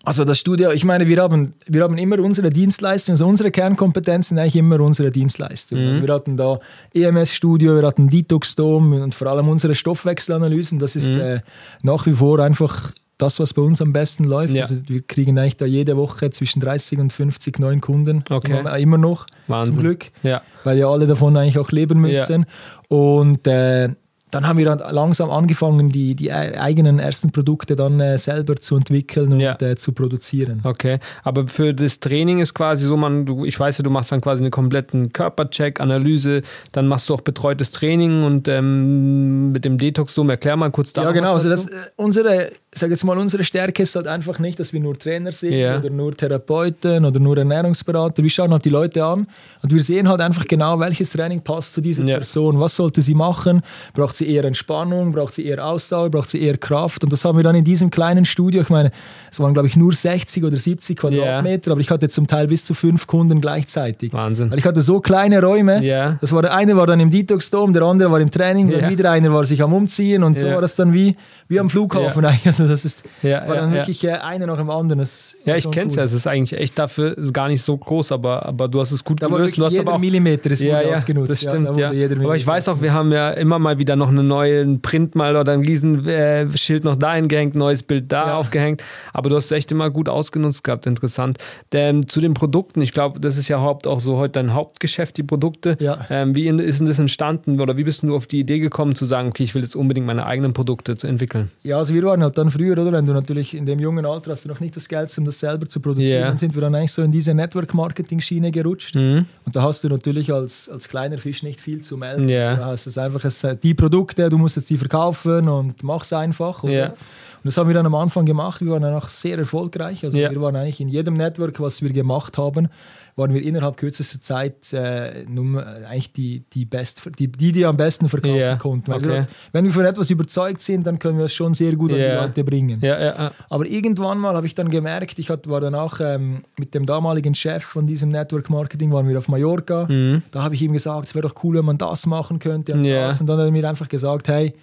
Also 0.05 0.25
das 0.25 0.37
Studio, 0.37 0.71
ich 0.71 0.83
meine, 0.83 1.07
wir 1.07 1.21
haben, 1.21 1.53
wir 1.65 1.81
haben 1.81 1.97
immer 1.97 2.19
unsere 2.19 2.49
Dienstleistungen, 2.49 3.13
also 3.13 3.25
unsere 3.25 3.51
Kernkompetenzen 3.51 4.35
sind 4.35 4.39
eigentlich 4.39 4.57
immer 4.57 4.81
unsere 4.81 5.09
Dienstleistungen. 5.11 5.83
Mhm. 5.85 5.89
Also 5.95 6.07
wir 6.07 6.13
hatten 6.13 6.37
da 6.37 6.59
EMS-Studio, 6.93 7.75
wir 7.77 7.87
hatten 7.87 8.09
Detox 8.09 8.55
Dome 8.55 9.01
und 9.01 9.15
vor 9.15 9.27
allem 9.27 9.47
unsere 9.49 9.73
Stoffwechselanalysen, 9.75 10.77
das 10.77 10.95
Mhm. 10.95 11.01
ist 11.01 11.11
äh, 11.11 11.39
nach 11.83 12.05
wie 12.05 12.11
vor 12.13 12.39
einfach 12.39 12.91
das, 13.17 13.39
was 13.39 13.53
bei 13.53 13.61
uns 13.61 13.81
am 13.81 13.93
besten 13.93 14.23
läuft. 14.23 14.53
Ja. 14.53 14.63
Also 14.63 14.75
wir 14.87 15.01
kriegen 15.01 15.37
eigentlich 15.37 15.57
da 15.57 15.65
jede 15.65 15.95
Woche 15.97 16.29
zwischen 16.31 16.59
30 16.59 16.99
und 16.99 17.13
50 17.13 17.59
neuen 17.59 17.79
Kunden, 17.81 18.23
Okay. 18.29 18.59
immer, 18.59 18.77
immer 18.79 18.97
noch, 18.97 19.27
Wahnsinn. 19.47 19.73
zum 19.75 19.83
Glück, 19.83 20.11
Ja. 20.23 20.41
weil 20.63 20.77
ja 20.77 20.87
alle 20.87 21.05
davon 21.07 21.37
eigentlich 21.37 21.59
auch 21.59 21.71
leben 21.71 22.01
müssen. 22.01 22.45
Und 22.89 23.45
äh, 23.47 23.89
dann 24.33 24.47
haben 24.47 24.57
wir 24.57 24.65
dann 24.65 24.79
langsam 24.93 25.29
angefangen, 25.29 25.89
die, 25.89 26.15
die 26.15 26.31
ei- 26.31 26.59
eigenen 26.59 26.99
ersten 26.99 27.31
Produkte 27.31 27.75
dann 27.75 27.99
äh, 27.99 28.17
selber 28.17 28.55
zu 28.55 28.75
entwickeln 28.75 29.33
und 29.33 29.39
Ja. 29.39 29.55
äh, 29.61 29.75
zu 29.75 29.91
produzieren. 29.91 30.61
Okay, 30.63 30.99
aber 31.23 31.47
für 31.47 31.73
das 31.73 31.99
Training 31.99 32.39
ist 32.39 32.53
quasi 32.53 32.85
so, 32.85 32.97
man, 32.97 33.25
du, 33.25 33.45
ich 33.45 33.59
weiß 33.59 33.77
ja, 33.77 33.83
du 33.83 33.89
machst 33.89 34.11
dann 34.11 34.21
quasi 34.21 34.43
einen 34.43 34.51
kompletten 34.51 35.13
Körpercheck, 35.13 35.79
Analyse, 35.79 36.41
dann 36.71 36.87
machst 36.87 37.09
du 37.09 37.13
auch 37.13 37.21
betreutes 37.21 37.71
Training 37.71 38.23
und 38.23 38.47
ähm, 38.47 39.51
mit 39.51 39.65
dem 39.65 39.77
Detox-Dom, 39.77 40.29
erklär 40.29 40.55
mal 40.55 40.71
kurz 40.71 40.93
da 40.93 41.03
Ja, 41.03 41.11
genau. 41.11 41.33
Also 41.33 41.49
das, 41.49 41.67
äh, 41.67 41.71
unsere, 41.95 42.51
sag 42.71 42.89
jetzt 42.89 43.03
mal, 43.03 43.17
unsere 43.17 43.43
Stärke 43.43 43.83
ist 43.83 43.95
halt 43.95 44.07
einfach 44.07 44.39
nicht, 44.39 44.59
dass 44.59 44.73
wir 44.73 44.79
nur 44.79 44.97
Trainer 44.97 45.31
sind 45.31 45.53
Ja. 45.53 45.77
oder 45.77 45.89
nur 45.89 46.15
Therapeuten 46.15 47.05
oder 47.05 47.19
nur 47.19 47.37
Ernährungsberater. 47.37 48.23
Wir 48.23 48.29
schauen 48.29 48.51
halt 48.51 48.65
die 48.65 48.69
Leute 48.69 49.03
an 49.03 49.27
und 49.61 49.73
wir 49.73 49.81
sehen 49.81 50.07
halt 50.09 50.21
einfach 50.21 50.45
genau, 50.47 50.79
welches 50.79 51.11
Training 51.11 51.41
passt 51.41 51.73
zu 51.73 51.81
dieser 51.81 52.03
Ja. 52.03 52.17
Person. 52.17 52.59
Was 52.59 52.75
sollte 52.75 53.01
sie 53.01 53.13
machen? 53.15 53.61
Braucht 53.93 54.15
sie 54.15 54.22
eher 54.25 54.43
Entspannung? 54.45 55.11
Braucht 55.11 55.33
sie 55.33 55.45
eher 55.45 55.65
Ausdauer? 55.65 56.09
Braucht 56.09 56.29
sie 56.29 56.41
eher 56.41 56.57
Kraft? 56.57 57.03
Und 57.03 57.11
das 57.11 57.23
haben 57.25 57.37
wir 57.37 57.43
dann 57.43 57.55
in 57.55 57.63
diesem 57.63 57.89
kleinen 57.89 58.25
Studio. 58.25 58.61
Ich 58.61 58.69
meine, 58.69 58.91
es 59.31 59.39
waren, 59.39 59.53
glaube 59.53 59.67
ich, 59.67 59.75
nur 59.75 59.93
60 59.93 60.43
oder 60.43 60.57
70 60.57 60.97
Quadratmeter, 60.97 61.71
aber 61.71 61.81
ich 61.81 61.89
hatte 61.89 62.09
zum 62.09 62.27
Teil 62.27 62.47
bis 62.47 62.65
zu 62.65 62.73
fünf 62.73 63.07
Kunden 63.07 63.41
gleichzeitig. 63.41 64.13
Wahnsinn. 64.13 64.51
Weil 64.51 64.59
ich 64.59 64.65
hatte 64.65 64.81
so 64.81 64.99
kleine 64.99 65.41
Räume. 65.41 65.83
Ja. 65.83 66.17
Das 66.21 66.31
war 66.31 66.41
der 66.41 66.53
eine 66.53 66.75
war 66.75 66.87
dann 66.87 66.99
im 66.99 67.09
Detox 67.09 67.49
Dome, 67.49 67.73
der 67.73 67.83
andere 67.83 68.11
war 68.11 68.19
im 68.19 68.31
Training, 68.31 68.69
dann 68.69 68.89
wieder 68.89 69.11
einer 69.11 69.33
war 69.33 69.43
sich 69.45 69.61
am 69.61 69.73
Umziehen 69.73 70.23
und 70.23 70.37
so 70.37 70.47
war 70.47 70.61
das 70.61 70.75
dann 70.75 70.93
wie, 70.93 71.15
wie 71.47 71.59
am 71.59 71.69
Flughafen 71.69 72.25
eigentlich. 72.25 72.47
Also 72.47 72.67
das 72.67 72.85
ist, 72.85 73.03
war 73.21 73.55
dann 73.55 73.71
wirklich 73.73 74.03
äh, 74.03 74.11
einer 74.11 74.45
nach 74.45 74.57
dem 74.57 74.69
anderen. 74.69 74.99
Das 74.99 75.35
Ja, 75.45 75.55
ich 75.55 75.69
kenn's 75.71 75.93
cool. 75.93 75.99
ja. 75.99 76.03
Es 76.03 76.13
ist 76.13 76.27
eigentlich 76.27 76.59
echt 76.59 76.77
dafür 76.77 77.17
ist 77.17 77.33
gar 77.33 77.47
nicht 77.47 77.61
so 77.61 77.75
groß, 77.77 78.11
aber, 78.11 78.45
aber 78.45 78.67
du 78.67 78.79
hast 78.79 78.91
es 78.91 79.03
gut 79.03 79.21
Da 79.21 79.27
gelöst. 79.27 79.57
Du 79.57 79.65
hast 79.65 79.71
jeder 79.71 79.83
aber 79.83 79.95
auch 79.95 79.99
Millimeter 79.99 80.51
ist 80.51 80.61
ja, 80.61 80.81
ja, 80.81 80.95
ausgenutzt. 80.95 81.31
das 81.31 81.41
stimmt, 81.41 81.75
ja. 81.77 81.89
Aber 81.89 82.35
ich 82.35 82.45
weiß 82.45 82.69
auch, 82.69 82.81
wir 82.81 82.93
haben 82.93 83.11
ja 83.11 83.31
immer 83.31 83.59
mal 83.59 83.79
wieder 83.79 83.95
noch 83.95 84.11
einen 84.17 84.27
neuen 84.27 84.81
Print 84.81 85.15
mal 85.15 85.35
oder 85.35 85.51
ein 85.53 85.61
riesen 85.61 86.07
äh, 86.07 86.47
Schild 86.57 86.83
noch 86.83 86.95
dahin 86.95 87.27
gehängt, 87.27 87.55
neues 87.55 87.83
Bild 87.83 88.11
da 88.11 88.27
Ja. 88.27 88.33
aufgehängt. 88.35 88.83
Aber 89.13 89.29
du 89.29 89.35
hast 89.35 89.45
es 89.45 89.51
echt 89.51 89.71
immer 89.71 89.89
gut 89.89 90.09
ausgenutzt 90.09 90.63
gehabt, 90.63 90.85
interessant. 90.87 91.37
Denn 91.71 92.07
zu 92.07 92.21
den 92.21 92.33
Produkten, 92.33 92.81
ich 92.81 92.91
glaube, 92.93 93.19
das 93.19 93.37
ist 93.37 93.47
ja 93.47 93.59
haupt 93.61 93.87
auch 93.87 93.99
so 93.99 94.17
heute 94.17 94.33
dein 94.33 94.53
Hauptgeschäft, 94.53 95.17
die 95.17 95.23
Produkte. 95.23 95.77
Ja. 95.79 96.05
Ähm, 96.09 96.35
wie 96.35 96.47
ist 96.47 96.79
denn 96.79 96.87
das 96.87 96.99
entstanden 96.99 97.59
oder 97.59 97.77
wie 97.77 97.83
bist 97.83 98.03
du 98.03 98.15
auf 98.15 98.27
die 98.27 98.39
Idee 98.39 98.59
gekommen 98.59 98.95
zu 98.95 99.05
sagen, 99.05 99.29
okay, 99.29 99.43
ich 99.43 99.55
will 99.55 99.61
jetzt 99.61 99.75
unbedingt 99.75 100.05
meine 100.07 100.25
eigenen 100.25 100.53
Produkte 100.53 100.95
zu 100.95 101.07
entwickeln? 101.07 101.49
Ja, 101.63 101.77
also 101.77 101.93
wir 101.93 102.03
waren 102.03 102.21
halt 102.23 102.37
dann 102.37 102.49
früher, 102.49 102.73
oder? 102.77 102.91
Wenn 102.91 103.05
du 103.05 103.13
natürlich 103.13 103.53
in 103.55 103.65
dem 103.65 103.79
jungen 103.79 104.05
Alter 104.05 104.31
hast 104.31 104.45
du 104.45 104.49
noch 104.49 104.59
nicht 104.59 104.75
das 104.75 104.87
Geld, 104.89 105.13
um 105.17 105.25
das 105.25 105.39
selber 105.39 105.67
zu 105.67 105.79
produzieren, 105.79 106.21
Ja. 106.21 106.27
dann 106.27 106.37
sind 106.37 106.55
wir 106.55 106.61
dann 106.61 106.75
eigentlich 106.75 106.91
so 106.91 107.01
in 107.01 107.11
diese 107.11 107.33
Network-Marketing-Schiene 107.33 108.51
gerutscht. 108.51 108.95
Mhm. 108.95 109.25
Und 109.45 109.55
da 109.55 109.63
hast 109.63 109.83
du 109.83 109.89
natürlich 109.89 110.31
als, 110.33 110.69
als 110.69 110.87
kleiner 110.87 111.17
Fisch 111.17 111.43
nicht 111.43 111.59
viel 111.59 111.81
zu 111.81 111.97
melden. 111.97 112.29
Ja. 112.29 112.55
Da 112.55 112.65
hast 112.67 112.85
du 112.85 113.01
einfach 113.01 113.23
es, 113.25 113.45
die 113.61 113.73
Produkte, 113.73 114.02
du 114.11 114.37
musst 114.37 114.55
jetzt 114.55 114.69
die 114.69 114.77
verkaufen 114.77 115.47
und 115.47 115.83
mach's 115.83 116.13
einfach. 116.13 116.63
Oder? 116.63 116.73
Ja. 116.73 116.93
Und 117.43 117.47
das 117.47 117.57
haben 117.57 117.67
wir 117.67 117.73
dann 117.73 117.85
am 117.85 117.95
Anfang 117.95 118.23
gemacht. 118.23 118.61
Wir 118.61 118.71
waren 118.71 118.81
dann 118.83 118.93
auch 118.93 119.09
sehr 119.09 119.37
erfolgreich. 119.37 120.03
Also 120.05 120.17
Ja. 120.17 120.31
wir 120.31 120.39
waren 120.39 120.55
eigentlich 120.55 120.79
in 120.79 120.87
jedem 120.87 121.15
Network, 121.15 121.59
was 121.59 121.81
wir 121.81 121.91
gemacht 121.91 122.37
haben, 122.37 122.69
waren 123.15 123.33
wir 123.33 123.43
innerhalb 123.43 123.75
kürzester 123.77 124.21
Zeit 124.21 124.71
äh, 124.73 125.25
Nummer, 125.27 125.65
eigentlich 125.87 126.13
die, 126.13 126.45
die, 126.53 126.65
best, 126.65 127.01
die, 127.19 127.27
die, 127.27 127.51
die 127.51 127.65
am 127.65 127.75
besten 127.77 128.07
verkaufen 128.09 128.37
Ja. 128.37 128.55
konnten. 128.55 128.91
Weil 128.91 128.97
Okay. 128.99 129.07
wir, 129.09 129.21
wenn 129.51 129.65
wir 129.65 129.71
von 129.71 129.85
etwas 129.85 130.09
überzeugt 130.09 130.61
sind, 130.61 130.87
dann 130.87 130.97
können 130.99 131.17
wir 131.17 131.25
es 131.25 131.33
schon 131.33 131.53
sehr 131.53 131.75
gut 131.75 131.91
an 131.91 131.99
Ja. 131.99 132.15
die 132.21 132.27
Leute 132.27 132.43
bringen. 132.43 132.79
Ja. 132.81 133.31
Aber 133.49 133.65
irgendwann 133.67 134.17
mal 134.19 134.35
habe 134.35 134.47
ich 134.47 134.55
dann 134.55 134.69
gemerkt, 134.69 135.19
ich 135.19 135.29
hat, 135.29 135.47
war 135.49 135.59
dann 135.61 135.75
auch 135.75 135.99
ähm, 135.99 136.43
mit 136.57 136.73
dem 136.73 136.85
damaligen 136.85 137.35
Chef 137.35 137.63
von 137.63 137.85
diesem 137.85 138.09
Network 138.09 138.49
Marketing, 138.49 138.91
waren 138.93 139.07
wir 139.07 139.17
auf 139.17 139.27
Mallorca. 139.27 139.85
Mhm. 139.89 140.23
Da 140.31 140.43
habe 140.43 140.55
ich 140.55 140.61
ihm 140.61 140.71
gesagt, 140.73 141.07
es 141.07 141.13
wäre 141.15 141.27
doch 141.27 141.35
cool, 141.43 141.57
wenn 141.57 141.65
man 141.65 141.77
das 141.77 142.05
machen 142.05 142.39
könnte. 142.39 142.73
Und, 142.73 142.85
das. 142.85 143.19
und 143.21 143.27
dann 143.27 143.37
hat 143.37 143.45
er 143.45 143.51
mir 143.51 143.67
einfach 143.69 143.89
gesagt, 143.89 144.27
hey, 144.29 144.53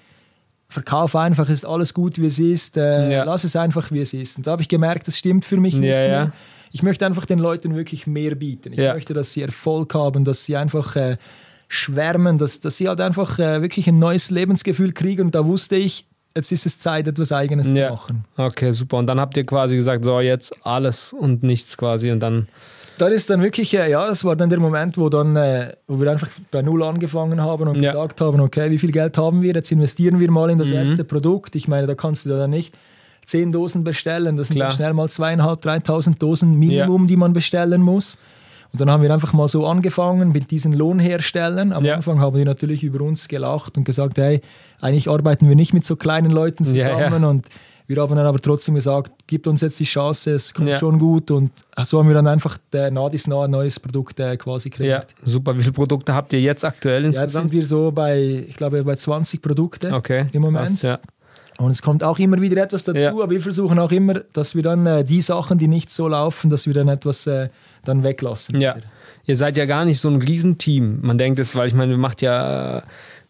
verkauf 0.70 1.14
einfach, 1.16 1.48
ist 1.50 1.66
alles 1.66 1.92
gut, 1.92 2.18
wie 2.18 2.26
es 2.26 2.38
ist, 2.38 2.76
äh, 2.78 3.12
Ja. 3.12 3.24
lass 3.24 3.44
es 3.44 3.56
einfach, 3.56 3.90
wie 3.90 4.00
es 4.00 4.14
ist. 4.14 4.38
Und 4.38 4.46
da 4.46 4.52
habe 4.52 4.62
ich 4.62 4.68
gemerkt, 4.68 5.06
das 5.08 5.18
stimmt 5.18 5.44
für 5.44 5.58
mich 5.58 5.74
nicht 5.74 5.90
Ja, 5.90 5.98
mehr. 5.98 6.08
ja. 6.08 6.32
Ich 6.72 6.82
möchte 6.82 7.04
einfach 7.04 7.26
den 7.26 7.40
Leuten 7.40 7.74
wirklich 7.74 8.06
mehr 8.06 8.36
bieten. 8.36 8.72
Ich 8.72 8.78
möchte, 8.78 9.12
dass 9.12 9.32
sie 9.32 9.42
Erfolg 9.42 9.92
haben, 9.94 10.24
dass 10.24 10.44
sie 10.44 10.56
einfach 10.56 10.94
äh, 10.96 11.16
schwärmen, 11.68 12.38
dass, 12.38 12.60
dass 12.60 12.76
sie 12.76 12.88
halt 12.88 13.00
einfach 13.00 13.38
äh, 13.38 13.60
wirklich 13.62 13.88
ein 13.88 13.98
neues 13.98 14.30
Lebensgefühl 14.30 14.92
kriegen. 14.92 15.26
Und 15.26 15.34
da 15.34 15.44
wusste 15.44 15.76
ich, 15.76 16.06
jetzt 16.36 16.52
ist 16.52 16.66
es 16.66 16.78
Zeit, 16.78 17.08
etwas 17.08 17.32
Eigenes 17.32 17.74
zu 17.74 17.88
machen. 17.90 18.24
Okay, 18.36 18.70
super. 18.72 18.98
Und 18.98 19.08
dann 19.08 19.18
habt 19.18 19.36
ihr 19.36 19.44
quasi 19.44 19.74
gesagt, 19.76 20.04
so 20.04 20.20
jetzt 20.20 20.54
alles 20.64 21.12
und 21.12 21.42
nichts 21.42 21.76
quasi 21.76 22.10
und 22.12 22.20
dann. 22.20 22.46
Dann 22.98 23.12
ist 23.12 23.30
dann 23.30 23.40
wirklich, 23.42 23.72
äh, 23.74 23.90
ja, 23.90 24.06
das 24.06 24.24
war 24.24 24.36
dann 24.36 24.48
der 24.50 24.60
Moment, 24.60 24.98
wo, 24.98 25.08
dann, 25.08 25.34
äh, 25.36 25.72
wo 25.88 25.98
wir 26.00 26.10
einfach 26.10 26.28
bei 26.50 26.60
Null 26.62 26.82
angefangen 26.82 27.40
haben 27.40 27.68
und 27.68 27.76
Ja. 27.80 27.92
gesagt 27.92 28.20
haben, 28.20 28.40
okay, 28.40 28.70
wie 28.70 28.78
viel 28.78 28.92
Geld 28.92 29.16
haben 29.16 29.40
wir, 29.42 29.54
jetzt 29.54 29.72
investieren 29.72 30.20
wir 30.20 30.30
mal 30.30 30.50
in 30.50 30.58
das 30.58 30.70
Mhm. 30.70 30.76
erste 30.76 31.04
Produkt. 31.04 31.56
Ich 31.56 31.66
meine, 31.68 31.86
da 31.86 31.94
kannst 31.94 32.26
du 32.26 32.30
dann 32.30 32.50
nicht 32.50 32.74
zehn 33.26 33.52
Dosen 33.52 33.84
bestellen, 33.84 34.36
das 34.36 34.48
sind 34.48 34.56
Klar. 34.56 34.68
dann 34.68 34.76
schnell 34.76 34.92
mal 34.92 35.08
zweieinhalb, 35.08 35.60
dreitausend 35.62 36.20
Dosen 36.22 36.58
Minimum, 36.58 37.06
die 37.06 37.16
man 37.16 37.32
bestellen 37.32 37.80
muss. 37.80 38.18
Und 38.72 38.80
dann 38.80 38.90
haben 38.90 39.02
wir 39.02 39.12
einfach 39.12 39.32
mal 39.32 39.48
so 39.48 39.66
angefangen 39.66 40.30
mit 40.32 40.50
diesen 40.52 40.72
Lohnherstellern. 40.72 41.72
Am 41.72 41.84
Ja. 41.84 41.94
Anfang 41.96 42.20
haben 42.20 42.36
die 42.36 42.44
natürlich 42.44 42.84
über 42.84 43.02
uns 43.04 43.26
gelacht 43.28 43.76
und 43.76 43.84
gesagt, 43.84 44.18
hey, 44.18 44.42
eigentlich 44.80 45.08
arbeiten 45.08 45.48
wir 45.48 45.56
nicht 45.56 45.74
mit 45.74 45.84
so 45.84 45.96
kleinen 45.96 46.30
Leuten 46.30 46.64
Ja, 46.64 46.84
zusammen 46.94 47.22
ja. 47.22 47.28
und 47.28 47.46
wir 47.90 48.00
haben 48.00 48.14
dann 48.16 48.24
aber 48.26 48.38
trotzdem 48.38 48.76
gesagt, 48.76 49.10
gibt 49.26 49.46
uns 49.48 49.60
jetzt 49.60 49.78
die 49.80 49.84
Chance, 49.84 50.30
es 50.30 50.54
kommt 50.54 50.68
Ja. 50.68 50.76
schon 50.78 50.98
gut 50.98 51.30
und 51.32 51.50
so 51.82 51.98
haben 51.98 52.06
wir 52.08 52.14
dann 52.14 52.26
einfach 52.28 52.56
der 52.72 52.90
Nadis 52.90 53.26
nah 53.26 53.44
ein 53.44 53.50
neues 53.50 53.78
Produkt 53.80 54.18
äh, 54.20 54.36
quasi 54.36 54.68
Ja, 54.70 54.74
kreiert. 54.76 55.14
super. 55.24 55.54
Wie 55.56 55.60
viele 55.60 55.72
Produkte 55.72 56.14
habt 56.14 56.32
ihr 56.32 56.40
jetzt 56.40 56.64
aktuell 56.64 57.02
Ja, 57.02 57.08
jetzt 57.08 57.18
insgesamt? 57.18 57.50
sind 57.50 57.58
wir 57.60 57.66
so 57.66 57.90
bei, 57.90 58.44
ich 58.48 58.56
glaube, 58.56 58.82
bei 58.84 58.94
20 58.94 59.42
Produkte 59.42 59.92
okay. 59.92 60.26
im 60.32 60.42
Moment. 60.42 60.68
Krass, 60.68 60.82
ja. 60.82 60.98
Und 61.58 61.72
es 61.72 61.82
kommt 61.82 62.02
auch 62.02 62.18
immer 62.18 62.40
wieder 62.40 62.62
etwas 62.62 62.84
dazu, 62.84 62.98
Ja. 62.98 63.10
aber 63.10 63.28
wir 63.28 63.40
versuchen 63.40 63.78
auch 63.78 63.92
immer, 63.92 64.14
dass 64.32 64.54
wir 64.54 64.62
dann 64.62 64.86
äh, 64.86 65.04
die 65.04 65.20
Sachen, 65.20 65.58
die 65.58 65.68
nicht 65.68 65.90
so 65.90 66.08
laufen, 66.08 66.48
dass 66.48 66.66
wir 66.66 66.72
dann 66.72 66.88
etwas 66.88 67.26
äh, 67.26 67.48
dann 67.84 68.02
weglassen. 68.02 68.58
Ja. 68.60 68.76
wieder. 68.76 68.86
Ihr 69.26 69.36
seid 69.36 69.56
ja 69.58 69.66
gar 69.66 69.84
nicht 69.84 70.00
so 70.00 70.08
ein 70.08 70.22
Riesenteam. 70.22 71.00
Man 71.02 71.18
denkt 71.18 71.38
es, 71.38 71.54
weil 71.54 71.68
ich 71.68 71.74
meine, 71.74 71.92
ihr 71.92 71.98
macht 71.98 72.22
ja 72.22 72.78
äh, 72.78 72.82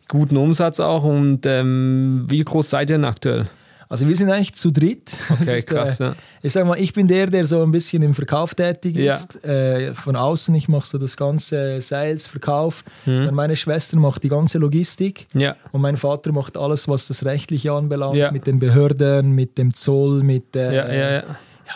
guten 0.07 0.37
Umsatz 0.37 0.79
auch 0.81 1.03
und 1.03 1.45
ähm, 1.47 2.27
wie 2.29 2.41
groß 2.43 2.71
seid 2.71 2.91
ihr 2.91 2.97
denn 2.97 3.05
aktuell? 3.05 3.47
Also 3.93 4.07
wir 4.07 4.15
sind 4.15 4.31
eigentlich 4.31 4.55
zu 4.55 4.71
dritt. 4.71 5.17
Okay, 5.31 5.57
ist, 5.59 5.67
krass, 5.67 5.99
äh, 5.99 6.05
ja. 6.05 6.15
Ich 6.43 6.53
sag 6.53 6.65
mal, 6.65 6.79
ich 6.81 6.93
bin 6.93 7.09
der, 7.09 7.27
der 7.27 7.45
so 7.45 7.61
ein 7.63 7.73
bisschen 7.73 8.03
im 8.03 8.15
Verkauf 8.15 8.55
tätig 8.55 8.95
Ja. 8.97 9.17
ist. 9.17 9.45
Äh, 9.45 9.95
von 9.95 10.15
außen, 10.15 10.55
ich 10.55 10.69
mache 10.69 10.87
so 10.87 10.97
das 10.97 11.17
ganze 11.17 11.81
Sales, 11.81 12.27
Verkauf. 12.29 12.85
Mhm. 13.05 13.27
Dann 13.27 13.35
meine 13.35 13.57
Schwester 13.57 13.99
macht 13.99 14.23
die 14.23 14.29
ganze 14.29 14.59
Logistik. 14.59 15.27
Ja. 15.35 15.57
Und 15.73 15.81
mein 15.81 15.97
Vater 15.97 16.31
macht 16.33 16.57
alles, 16.57 16.87
was 16.87 17.09
das 17.09 17.25
Rechtliche 17.25 17.73
anbelangt, 17.73 18.33
mit 18.33 18.47
den 18.47 18.61
Behörden, 18.61 19.33
mit 19.33 19.59
dem 19.59 19.75
Zoll, 19.75 20.23
mit 20.23 20.55
äh, 20.55 21.23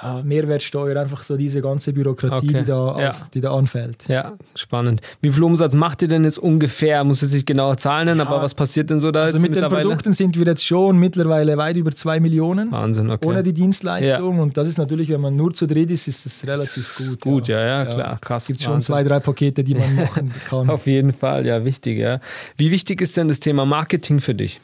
Ja, 0.03 0.09
ja, 0.09 0.13
ja. 0.13 0.19
ja, 0.19 0.25
Mehrwertsteuer, 0.25 1.01
einfach 1.01 1.23
so 1.25 1.37
diese 1.37 1.61
ganze 1.63 1.93
Bürokratie, 1.93 2.49
Okay. 2.49 2.59
die, 2.61 2.65
da 2.65 3.01
Ja. 3.01 3.11
auf, 3.11 3.17
die 3.33 3.41
da 3.41 3.55
anfällt. 3.55 4.05
Ja, 4.09 4.33
spannend. 4.55 5.01
Wie 5.23 5.31
viel 5.31 5.43
Umsatz 5.43 5.75
macht 5.75 6.03
ihr 6.03 6.09
denn 6.09 6.25
jetzt 6.25 6.39
ungefähr? 6.39 7.03
Muss 7.05 7.21
jetzt 7.21 7.33
nicht 7.33 7.47
genaue 7.47 7.77
Zahlen 7.77 8.07
nennen, 8.07 8.21
aber 8.21 8.43
was 8.43 8.55
passiert 8.55 8.91
denn 8.91 9.01
so 9.01 9.11
da 9.11 9.23
Also 9.23 9.39
jetzt 9.39 9.43
mit 9.43 9.57
den? 9.57 9.69
Produkten 9.69 10.13
sind 10.13 10.39
wir 10.39 10.47
jetzt 10.47 10.65
schon 10.65 10.99
mittlerweile 10.99 11.57
weit 11.57 11.77
über 11.77 11.93
2 11.93 12.21
Millionen. 12.21 12.71
Wahnsinn, 12.73 13.11
okay. 13.11 13.27
Ohne 13.27 13.43
die 13.43 13.53
Dienstleistung. 13.53 14.39
Und 14.39 14.57
das 14.57 14.69
ist 14.69 14.79
natürlich, 14.79 15.09
wenn 15.09 15.21
man 15.21 15.37
nur 15.37 15.53
zu 15.55 15.67
dritt 15.67 15.91
ist, 15.91 16.09
ist 16.09 16.27
das 16.27 16.47
relativ 16.47 16.97
gut. 17.09 17.21
Gut, 17.21 17.49
ja, 17.49 17.65
ja, 17.65 17.85
klar, 17.87 18.19
krass. 18.21 18.43
Es 18.45 18.49
gibt 18.49 18.63
schon 18.63 18.81
zwei, 18.81 19.03
drei 19.03 19.21
Pakete, 19.21 19.65
die 19.65 19.75
man 19.75 19.95
machen 19.95 20.33
kann. 20.49 20.71
Auf 20.71 20.87
jeden 20.87 21.13
Fall, 21.13 21.47
ja, 21.47 21.65
wichtig, 21.65 21.99
ja. 21.99 22.21
Wie 22.57 22.71
wichtig 22.71 23.01
ist 23.01 23.17
denn 23.17 23.29
das 23.29 23.41
Thema 23.41 23.65
Marketing 23.65 24.21
für 24.21 24.35
dich? 24.35 24.61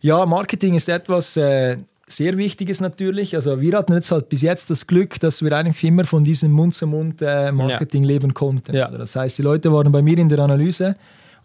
Ja, 0.00 0.26
Marketing 0.26 0.74
ist 0.74 0.88
etwas, 0.88 1.36
äh, 1.36 1.78
sehr 2.06 2.36
wichtig 2.36 2.68
ist 2.68 2.80
natürlich, 2.80 3.34
also 3.34 3.60
wir 3.60 3.76
hatten 3.76 3.94
jetzt 3.94 4.10
halt 4.10 4.28
bis 4.28 4.42
jetzt 4.42 4.70
das 4.70 4.86
Glück, 4.86 5.18
dass 5.20 5.42
wir 5.42 5.52
eigentlich 5.52 5.82
immer 5.84 6.04
von 6.04 6.24
diesem 6.24 6.52
Mund-zu-Mund-Marketing 6.52 8.02
äh, 8.02 8.06
ja. 8.06 8.12
leben 8.12 8.34
konnten. 8.34 8.74
Ja. 8.74 8.90
Das 8.90 9.16
heißt, 9.16 9.38
die 9.38 9.42
Leute 9.42 9.72
waren 9.72 9.90
bei 9.90 10.02
mir 10.02 10.18
in 10.18 10.28
der 10.28 10.38
Analyse 10.40 10.96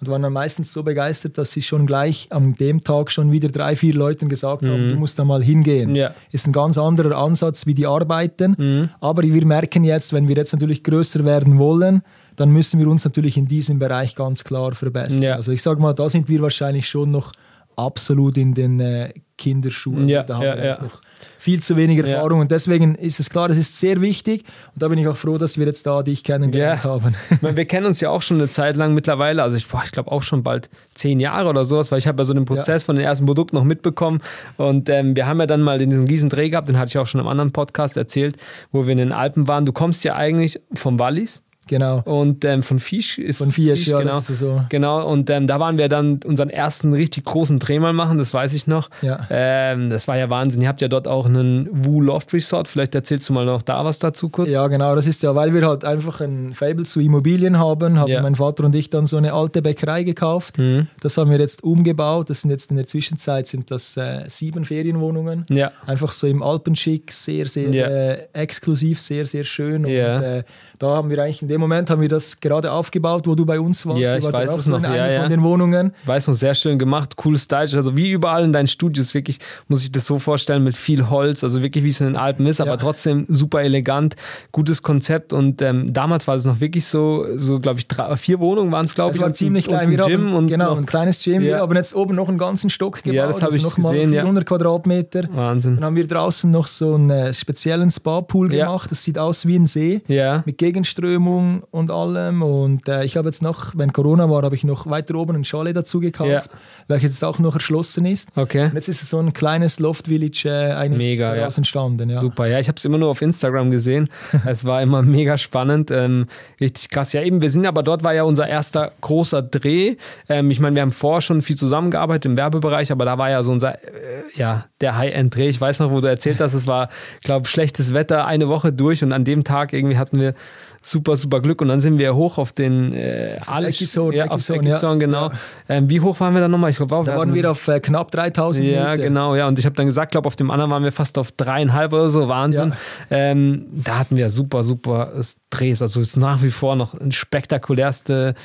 und 0.01 0.10
waren 0.10 0.22
dann 0.22 0.34
meistens 0.34 0.72
so 0.72 0.84
begeistert, 0.84 1.38
dass 1.38 1.51
sie 1.51 1.62
schon 1.62 1.86
gleich 1.86 2.28
am 2.30 2.56
dem 2.56 2.84
Tag 2.84 3.12
schon 3.12 3.32
wieder 3.32 3.50
drei, 3.50 3.75
vier 3.75 3.94
Leuten 3.94 4.30
gesagt 4.30 4.63
haben, 4.63 4.86
mhm. 4.86 4.89
du 4.92 4.96
musst 4.96 5.20
da 5.20 5.25
mal 5.25 5.44
hingehen. 5.44 5.96
Ja. 5.96 6.13
Ist 6.32 6.48
ein 6.48 6.54
ganz 6.54 6.78
anderer 6.78 7.18
Ansatz, 7.18 7.66
wie 7.66 7.74
die 7.74 7.86
arbeiten. 7.86 8.56
Mhm. 8.58 8.89
Aber 9.01 9.24
wir 9.24 9.46
merken 9.46 9.84
jetzt, 9.84 10.13
wenn 10.13 10.28
wir 10.28 10.36
jetzt 10.36 10.54
natürlich 10.54 10.84
größer 10.84 11.25
werden 11.25 11.58
wollen, 11.58 12.01
dann 12.36 12.51
müssen 12.51 12.80
wir 12.80 12.88
uns 12.88 13.04
natürlich 13.04 13.36
in 13.36 13.48
diesem 13.48 13.80
Bereich 13.80 14.16
ganz 14.16 14.44
klar 14.44 14.74
verbessern. 14.74 15.34
Also 15.34 15.51
ich 15.51 15.62
sage 15.62 15.82
mal, 15.82 15.94
da 15.94 16.08
sind 16.08 16.30
wir 16.30 16.42
wahrscheinlich 16.42 16.88
schon 16.88 17.12
noch 17.12 17.34
absolut 17.80 18.38
in 18.38 18.54
den 18.54 18.80
äh, 18.80 19.14
Kinderschuhen. 19.38 20.08
Ja, 20.10 20.24
da 20.24 20.38
haben 20.38 20.44
ja, 20.44 20.58
wir 20.58 20.80
noch 20.84 21.02
viel 21.38 21.62
zu 21.64 21.76
wenig 21.76 21.98
Erfahrung. 22.00 22.40
Ja. 22.40 22.42
Und 22.44 22.52
deswegen 22.52 22.96
ist 22.96 23.20
es 23.20 23.30
klar, 23.30 23.50
es 23.50 23.58
ist 23.58 23.80
sehr 23.80 24.02
wichtig. 24.02 24.44
Und 24.74 24.84
da 24.84 24.88
bin 24.88 25.00
ich 25.00 25.08
auch 25.08 25.18
froh, 25.18 25.38
dass 25.38 25.58
wir 25.58 25.66
jetzt 25.66 25.86
da 25.86 26.04
dich 26.04 26.24
kennengelernt 26.24 26.84
ja. 26.84 26.90
haben. 26.90 27.16
Meine, 27.42 27.58
wir 27.58 27.66
kennen 27.66 27.86
uns 27.86 28.02
ja 28.02 28.10
auch 28.10 28.22
schon 28.22 28.38
eine 28.38 28.50
Zeit 28.50 28.76
lang 28.76 28.94
mittlerweile. 28.94 29.42
Also 29.42 29.56
ich, 29.56 29.66
ich 29.86 29.92
glaube 29.92 30.12
auch 30.12 30.24
schon 30.24 30.44
bald 30.44 30.70
zehn 30.94 31.20
Jahre 31.20 31.50
oder 31.50 31.66
sowas, 31.66 31.92
weil 31.92 32.00
ich 32.00 32.08
habe 32.08 32.22
ja 32.22 32.26
so 32.26 32.34
den 32.34 32.46
Prozess 32.46 32.84
ja. 32.84 32.86
von 32.86 32.96
den 32.98 33.06
ersten 33.06 33.26
Produkten 33.26 33.56
noch 33.56 33.64
mitbekommen. 33.64 34.22
Und 34.58 34.90
ähm, 34.90 35.16
wir 35.16 35.26
haben 35.26 35.40
ja 35.40 35.46
dann 35.46 35.62
mal 35.62 35.80
diesen 35.80 36.08
Riesendreh 36.08 36.50
gehabt, 36.50 36.70
den 36.70 36.78
hatte 36.78 36.90
ich 36.90 36.98
auch 36.98 37.08
schon 37.08 37.22
im 37.22 37.28
anderen 37.28 37.52
Podcast 37.52 37.98
erzählt, 37.98 38.36
wo 38.72 38.86
wir 38.86 38.92
in 38.92 38.98
den 38.98 39.14
Alpen 39.14 39.48
waren. 39.48 39.66
Du 39.66 39.72
kommst 39.72 40.04
ja 40.04 40.16
eigentlich 40.16 40.60
vom 40.74 41.00
Wallis. 41.00 41.44
Genau. 41.70 42.02
Und 42.04 42.44
ähm, 42.46 42.64
von 42.64 42.80
Fisch 42.80 43.20
ist 43.20 43.38
Von 43.38 43.52
Fisch, 43.52 43.86
ja, 43.86 44.00
genau. 44.00 44.16
Das 44.16 44.30
ist 44.30 44.40
so. 44.40 44.64
Genau, 44.70 45.08
und 45.08 45.30
ähm, 45.30 45.46
da 45.46 45.60
waren 45.60 45.78
wir 45.78 45.88
dann 45.88 46.20
unseren 46.26 46.50
ersten 46.50 46.94
richtig 46.94 47.26
großen 47.26 47.60
Dreh 47.60 47.78
mal 47.78 47.94
machen, 47.94 48.18
das 48.18 48.34
weiß 48.34 48.56
ich 48.56 48.66
noch. 48.66 48.90
Ja. 49.04 49.28
Ähm, 49.30 49.92
das 49.92 50.08
war 50.08 50.18
ja 50.18 50.32
Wahnsinn. 50.32 50.64
Ihr 50.64 50.68
habt 50.68 50.82
ja 50.82 50.88
dort 50.88 51.08
auch 51.08 51.28
einen 51.28 51.70
Woo 51.72 52.02
Loft 52.02 52.34
Resort. 52.34 52.68
Vielleicht 52.68 52.96
erzählst 52.96 53.30
du 53.30 53.34
mal 53.34 53.46
noch 53.46 53.62
da 53.62 53.86
was 53.86 54.00
dazu 54.00 54.30
kurz. 54.30 54.50
Ja, 54.50 54.66
genau. 54.68 54.96
Das 54.96 55.06
ist 55.06 55.22
ja, 55.22 55.36
weil 55.36 55.54
wir 55.54 55.68
halt 55.68 55.86
einfach 55.86 56.22
ein 56.22 56.56
Fable 56.56 56.86
zu 56.86 57.00
Immobilien 57.00 57.60
haben, 57.60 58.00
haben 58.00 58.10
ja. 58.10 58.24
mein 58.24 58.34
Vater 58.34 58.66
und 58.66 58.74
ich 58.74 58.90
dann 58.90 59.06
so 59.06 59.18
eine 59.18 59.34
alte 59.34 59.62
Bäckerei 59.62 60.02
gekauft. 60.02 60.58
Mhm. 60.58 60.88
Das 61.02 61.18
haben 61.20 61.30
wir 61.30 61.38
jetzt 61.38 61.64
umgebaut. 61.64 62.32
Das 62.32 62.42
sind 62.42 62.50
jetzt 62.50 62.72
in 62.72 62.78
der 62.78 62.88
Zwischenzeit 62.88 63.46
sind 63.46 63.70
das 63.70 63.96
äh, 63.96 64.24
sieben 64.28 64.66
Ferienwohnungen. 64.66 65.46
Ja. 65.52 65.72
Einfach 65.86 66.14
so 66.14 66.26
im 66.26 66.42
Alpenschick, 66.42 67.12
sehr, 67.12 67.46
sehr 67.46 67.70
ja. 67.70 67.88
äh, 67.88 68.28
exklusiv, 68.34 69.00
sehr, 69.00 69.26
sehr 69.26 69.44
schön. 69.44 69.86
Und, 69.86 69.92
äh, 69.92 70.44
da 70.80 70.96
haben 70.96 71.10
wir 71.10 71.22
eigentlich 71.22 71.42
in 71.42 71.48
dem 71.50 71.59
Moment 71.60 71.89
haben 71.89 72.01
wir 72.01 72.10
das 72.10 72.39
gerade 72.39 72.72
aufgebaut, 72.72 73.28
wo 73.28 73.36
du 73.36 73.46
bei 73.46 73.60
uns 73.60 73.86
warst. 73.86 74.00
Ja, 74.00 74.18
ich 74.18 74.24
war 74.24 74.34
weiß 74.34 74.56
es 74.56 74.68
noch. 74.68 74.78
In 74.80 74.84
ja, 74.84 75.12
ja. 75.12 75.22
von 75.22 75.30
den 75.30 75.44
Wohnungen. 75.44 75.94
Weiß 76.06 76.28
noch, 76.28 76.34
sehr 76.34 76.56
schön 76.56 76.80
gemacht, 76.80 77.16
cooles 77.16 77.44
Style. 77.44 77.60
Also 77.60 77.96
wie 77.96 78.12
überall 78.12 78.44
in 78.44 78.54
deinen 78.54 78.68
Studios, 78.68 79.13
wirklich, 79.13 79.39
muss 79.68 79.84
ich 79.84 79.92
das 79.92 80.06
so 80.06 80.20
vorstellen, 80.20 80.63
mit 80.63 80.78
viel 80.78 81.10
Holz, 81.10 81.44
also 81.44 81.62
wirklich 81.62 81.84
wie 81.84 81.89
es 81.89 82.00
in 82.00 82.08
den 82.08 82.16
Alpen 82.16 82.46
ist, 82.46 82.62
aber 82.62 82.78
trotzdem 82.78 83.25
super 83.28 83.62
elegant, 83.62 84.16
gutes 84.51 84.82
Konzept 84.82 85.34
und 85.34 85.62
ähm, 85.62 85.94
damals 85.94 86.28
war 86.28 86.36
es 86.36 86.46
noch 86.46 86.60
wirklich 86.60 86.86
so, 86.86 87.25
so 87.36 87.60
glaube 87.60 87.80
ich, 87.80 87.88
drei, 87.88 88.16
vier 88.16 88.39
Wohnungen 88.39 88.72
waren 88.72 88.86
es, 88.86 88.96
glaube 88.96 89.12
ich. 89.12 89.18
Es 89.18 89.22
war 89.22 89.34
ziemlich 89.34 89.66
klein. 89.66 89.89
Und 89.89 90.01
ein 90.01 90.08
Gym 90.08 90.34
und 90.34 90.48
genau, 90.48 90.75
ein 90.75 90.86
kleines 90.86 91.24
Gym. 91.24 91.42
Ja. 91.42 91.60
Haben 91.60 91.75
jetzt 91.75 91.96
oben 91.96 92.16
noch 92.16 92.30
einen 92.30 92.38
ganzen 92.38 92.70
Stock 92.70 93.04
gebaut. 93.04 93.16
Ja, 93.16 93.28
das 93.28 93.38
habe 93.38 93.54
also 93.54 93.58
ich 93.58 93.63
noch 93.63 93.75
gesehen. 93.75 94.12
Mal 94.12 94.22
400 94.22 94.46
Quadratmeter. 94.46 95.24
Wahnsinn. 95.32 95.75
Dann 95.75 95.86
haben 95.86 95.96
wir 95.96 96.08
draußen 96.08 96.50
noch 96.50 96.68
so 96.68 96.96
einen 96.96 97.10
äh, 97.10 97.34
speziellen 97.34 97.89
Spa-Pool 97.89 98.50
gemacht. 98.50 98.92
Das 98.92 99.04
sieht 99.04 99.18
aus 99.18 99.46
wie 99.46 99.56
ein 99.58 99.66
See 99.66 100.01
ja. 100.08 100.44
mit 100.46 100.58
Gegenströmung 100.58 101.49
und 101.72 101.91
allem. 101.91 102.41
Und 102.41 102.88
äh, 102.88 103.03
ich 103.03 103.18
habe 103.18 103.27
jetzt 103.27 103.41
noch, 103.41 103.74
wenn 103.75 103.94
Corona 103.94 104.29
war, 104.29 104.44
habe 104.44 104.56
ich 104.56 104.63
noch 104.63 104.89
weiter 104.89 105.15
oben 105.15 105.36
ein 105.36 105.44
Chalet 105.44 105.75
dazu 105.75 106.00
gekauft, 106.00 106.29
ja. 106.29 106.44
welches 106.88 107.12
jetzt 107.12 107.24
auch 107.24 107.39
noch 107.39 107.56
erschlossen 107.56 108.06
ist. 108.06 108.29
Okay. 108.36 108.65
Und 108.65 108.75
jetzt 108.75 108.88
ist 108.88 109.01
es 109.01 109.10
so 109.10 109.20
ein 109.20 109.34
kleines 109.34 109.79
Loft 109.79 110.08
Village 110.08 110.50
äh, 110.50 110.74
eigentlich 110.74 110.98
mega, 110.98 111.36
daraus 111.36 111.56
ja. 111.56 111.60
entstanden. 111.60 112.10
Ja. 112.10 112.18
Super, 112.18 112.48
ja, 112.48 112.60
ich 112.60 112.68
habe 112.68 112.77
es 112.77 112.86
immer 112.86 112.98
nur 112.98 113.10
auf 113.10 113.22
Instagram 113.22 113.72
gesehen. 113.72 114.10
es 114.46 114.65
war 114.65 114.82
immer 114.82 115.01
mega 115.01 115.38
spannend, 115.38 115.91
ähm, 115.91 116.27
richtig 116.60 116.89
krass. 116.89 117.13
Ja, 117.13 117.22
eben, 117.22 117.41
wir 117.41 117.50
sind 117.50 117.65
aber 117.65 117.84
dort 117.84 118.03
war 118.03 118.13
ja 118.13 118.24
unser 118.24 118.48
erster 118.48 118.91
großer 119.01 119.41
Dreh. 119.41 119.96
Ähm, 120.27 120.51
ich 120.51 120.60
meine, 120.60 120.75
wir 120.75 120.82
haben 120.82 120.91
vorher 120.91 121.22
schon 121.22 121.41
viel 121.41 121.58
zusammengearbeitet 121.58 122.25
im 122.25 122.38
Werbebereich, 122.38 122.91
aber 122.91 123.06
da 123.06 123.18
war 123.18 123.29
ja 123.29 123.44
so 123.44 123.51
unser, 123.51 123.75
äh, 123.75 124.24
ja, 124.36 124.65
der 124.82 124.98
High-End-Dreh. 124.98 125.50
Ich 125.50 125.60
weiß 125.60 125.79
noch, 125.79 125.91
wo 125.91 126.01
du 126.01 126.08
erzählt 126.08 126.39
hast, 126.39 126.53
es 126.53 126.68
war, 126.68 126.89
glaube 127.24 127.48
schlechtes 127.48 127.94
Wetter 127.94 128.25
eine 128.25 128.48
Woche 128.48 128.72
durch 128.72 129.03
und 129.03 129.13
an 129.13 129.24
dem 129.24 129.44
Tag 129.44 129.74
irgendwie 129.74 129.98
hatten 129.98 130.20
wir 130.20 130.34
super, 130.82 131.18
super 131.18 131.42
Glück. 131.42 131.62
Und 131.62 131.68
dann 131.68 131.80
sind 131.80 132.00
wir 132.00 132.16
hoch 132.16 132.38
auf 132.38 132.54
den 132.54 132.94
äh, 132.94 133.36
Eckison, 133.62 134.12
ja, 134.12 134.28
auf 134.28 134.48
Eckison, 134.50 134.66
ja. 134.66 134.94
genau. 134.96 135.30
Ja. 135.30 135.32
Ähm, 135.68 135.90
wie 135.90 136.00
hoch 136.02 136.20
waren 136.20 136.34
wir 136.34 136.42
dann 136.42 136.52
nochmal? 136.52 136.72
Ich 136.72 136.78
glaube, 136.78 137.04
da 137.06 137.18
waren 137.18 137.34
wir 137.34 137.52
auf 137.52 137.68
äh, 137.68 137.80
knapp 137.80 138.12
3000 138.12 138.66
Ja, 138.66 138.92
Meter. 138.92 139.04
genau, 139.04 139.36
ja. 139.36 139.48
Und 139.48 139.60
ich 139.60 139.66
habe 139.66 139.76
dann 139.76 139.86
gesagt, 139.86 140.12
glaube 140.12 140.28
auf 140.28 140.36
dem 140.36 140.52
anderen 140.52 140.72
waren 140.72 140.84
wir 140.84 140.92
fast 140.92 141.18
auf 141.18 141.32
dreieinhalb 141.32 141.94
oder 141.94 142.10
so. 142.10 142.28
Wahnsinn. 142.28 142.74
Ja. 143.10 143.18
Ähm, 143.18 143.66
da 143.72 144.00
hatten 144.00 144.18
wir 144.18 144.30
super, 144.30 144.64
super 144.64 145.12
Drehs. 145.50 145.82
Also 145.82 146.02
es 146.02 146.10
ist 146.10 146.18
nach 146.18 146.44
wie 146.44 146.52
vor 146.52 146.76
noch 146.76 146.94
ein 146.94 147.12
spektakulärste 147.12 148.36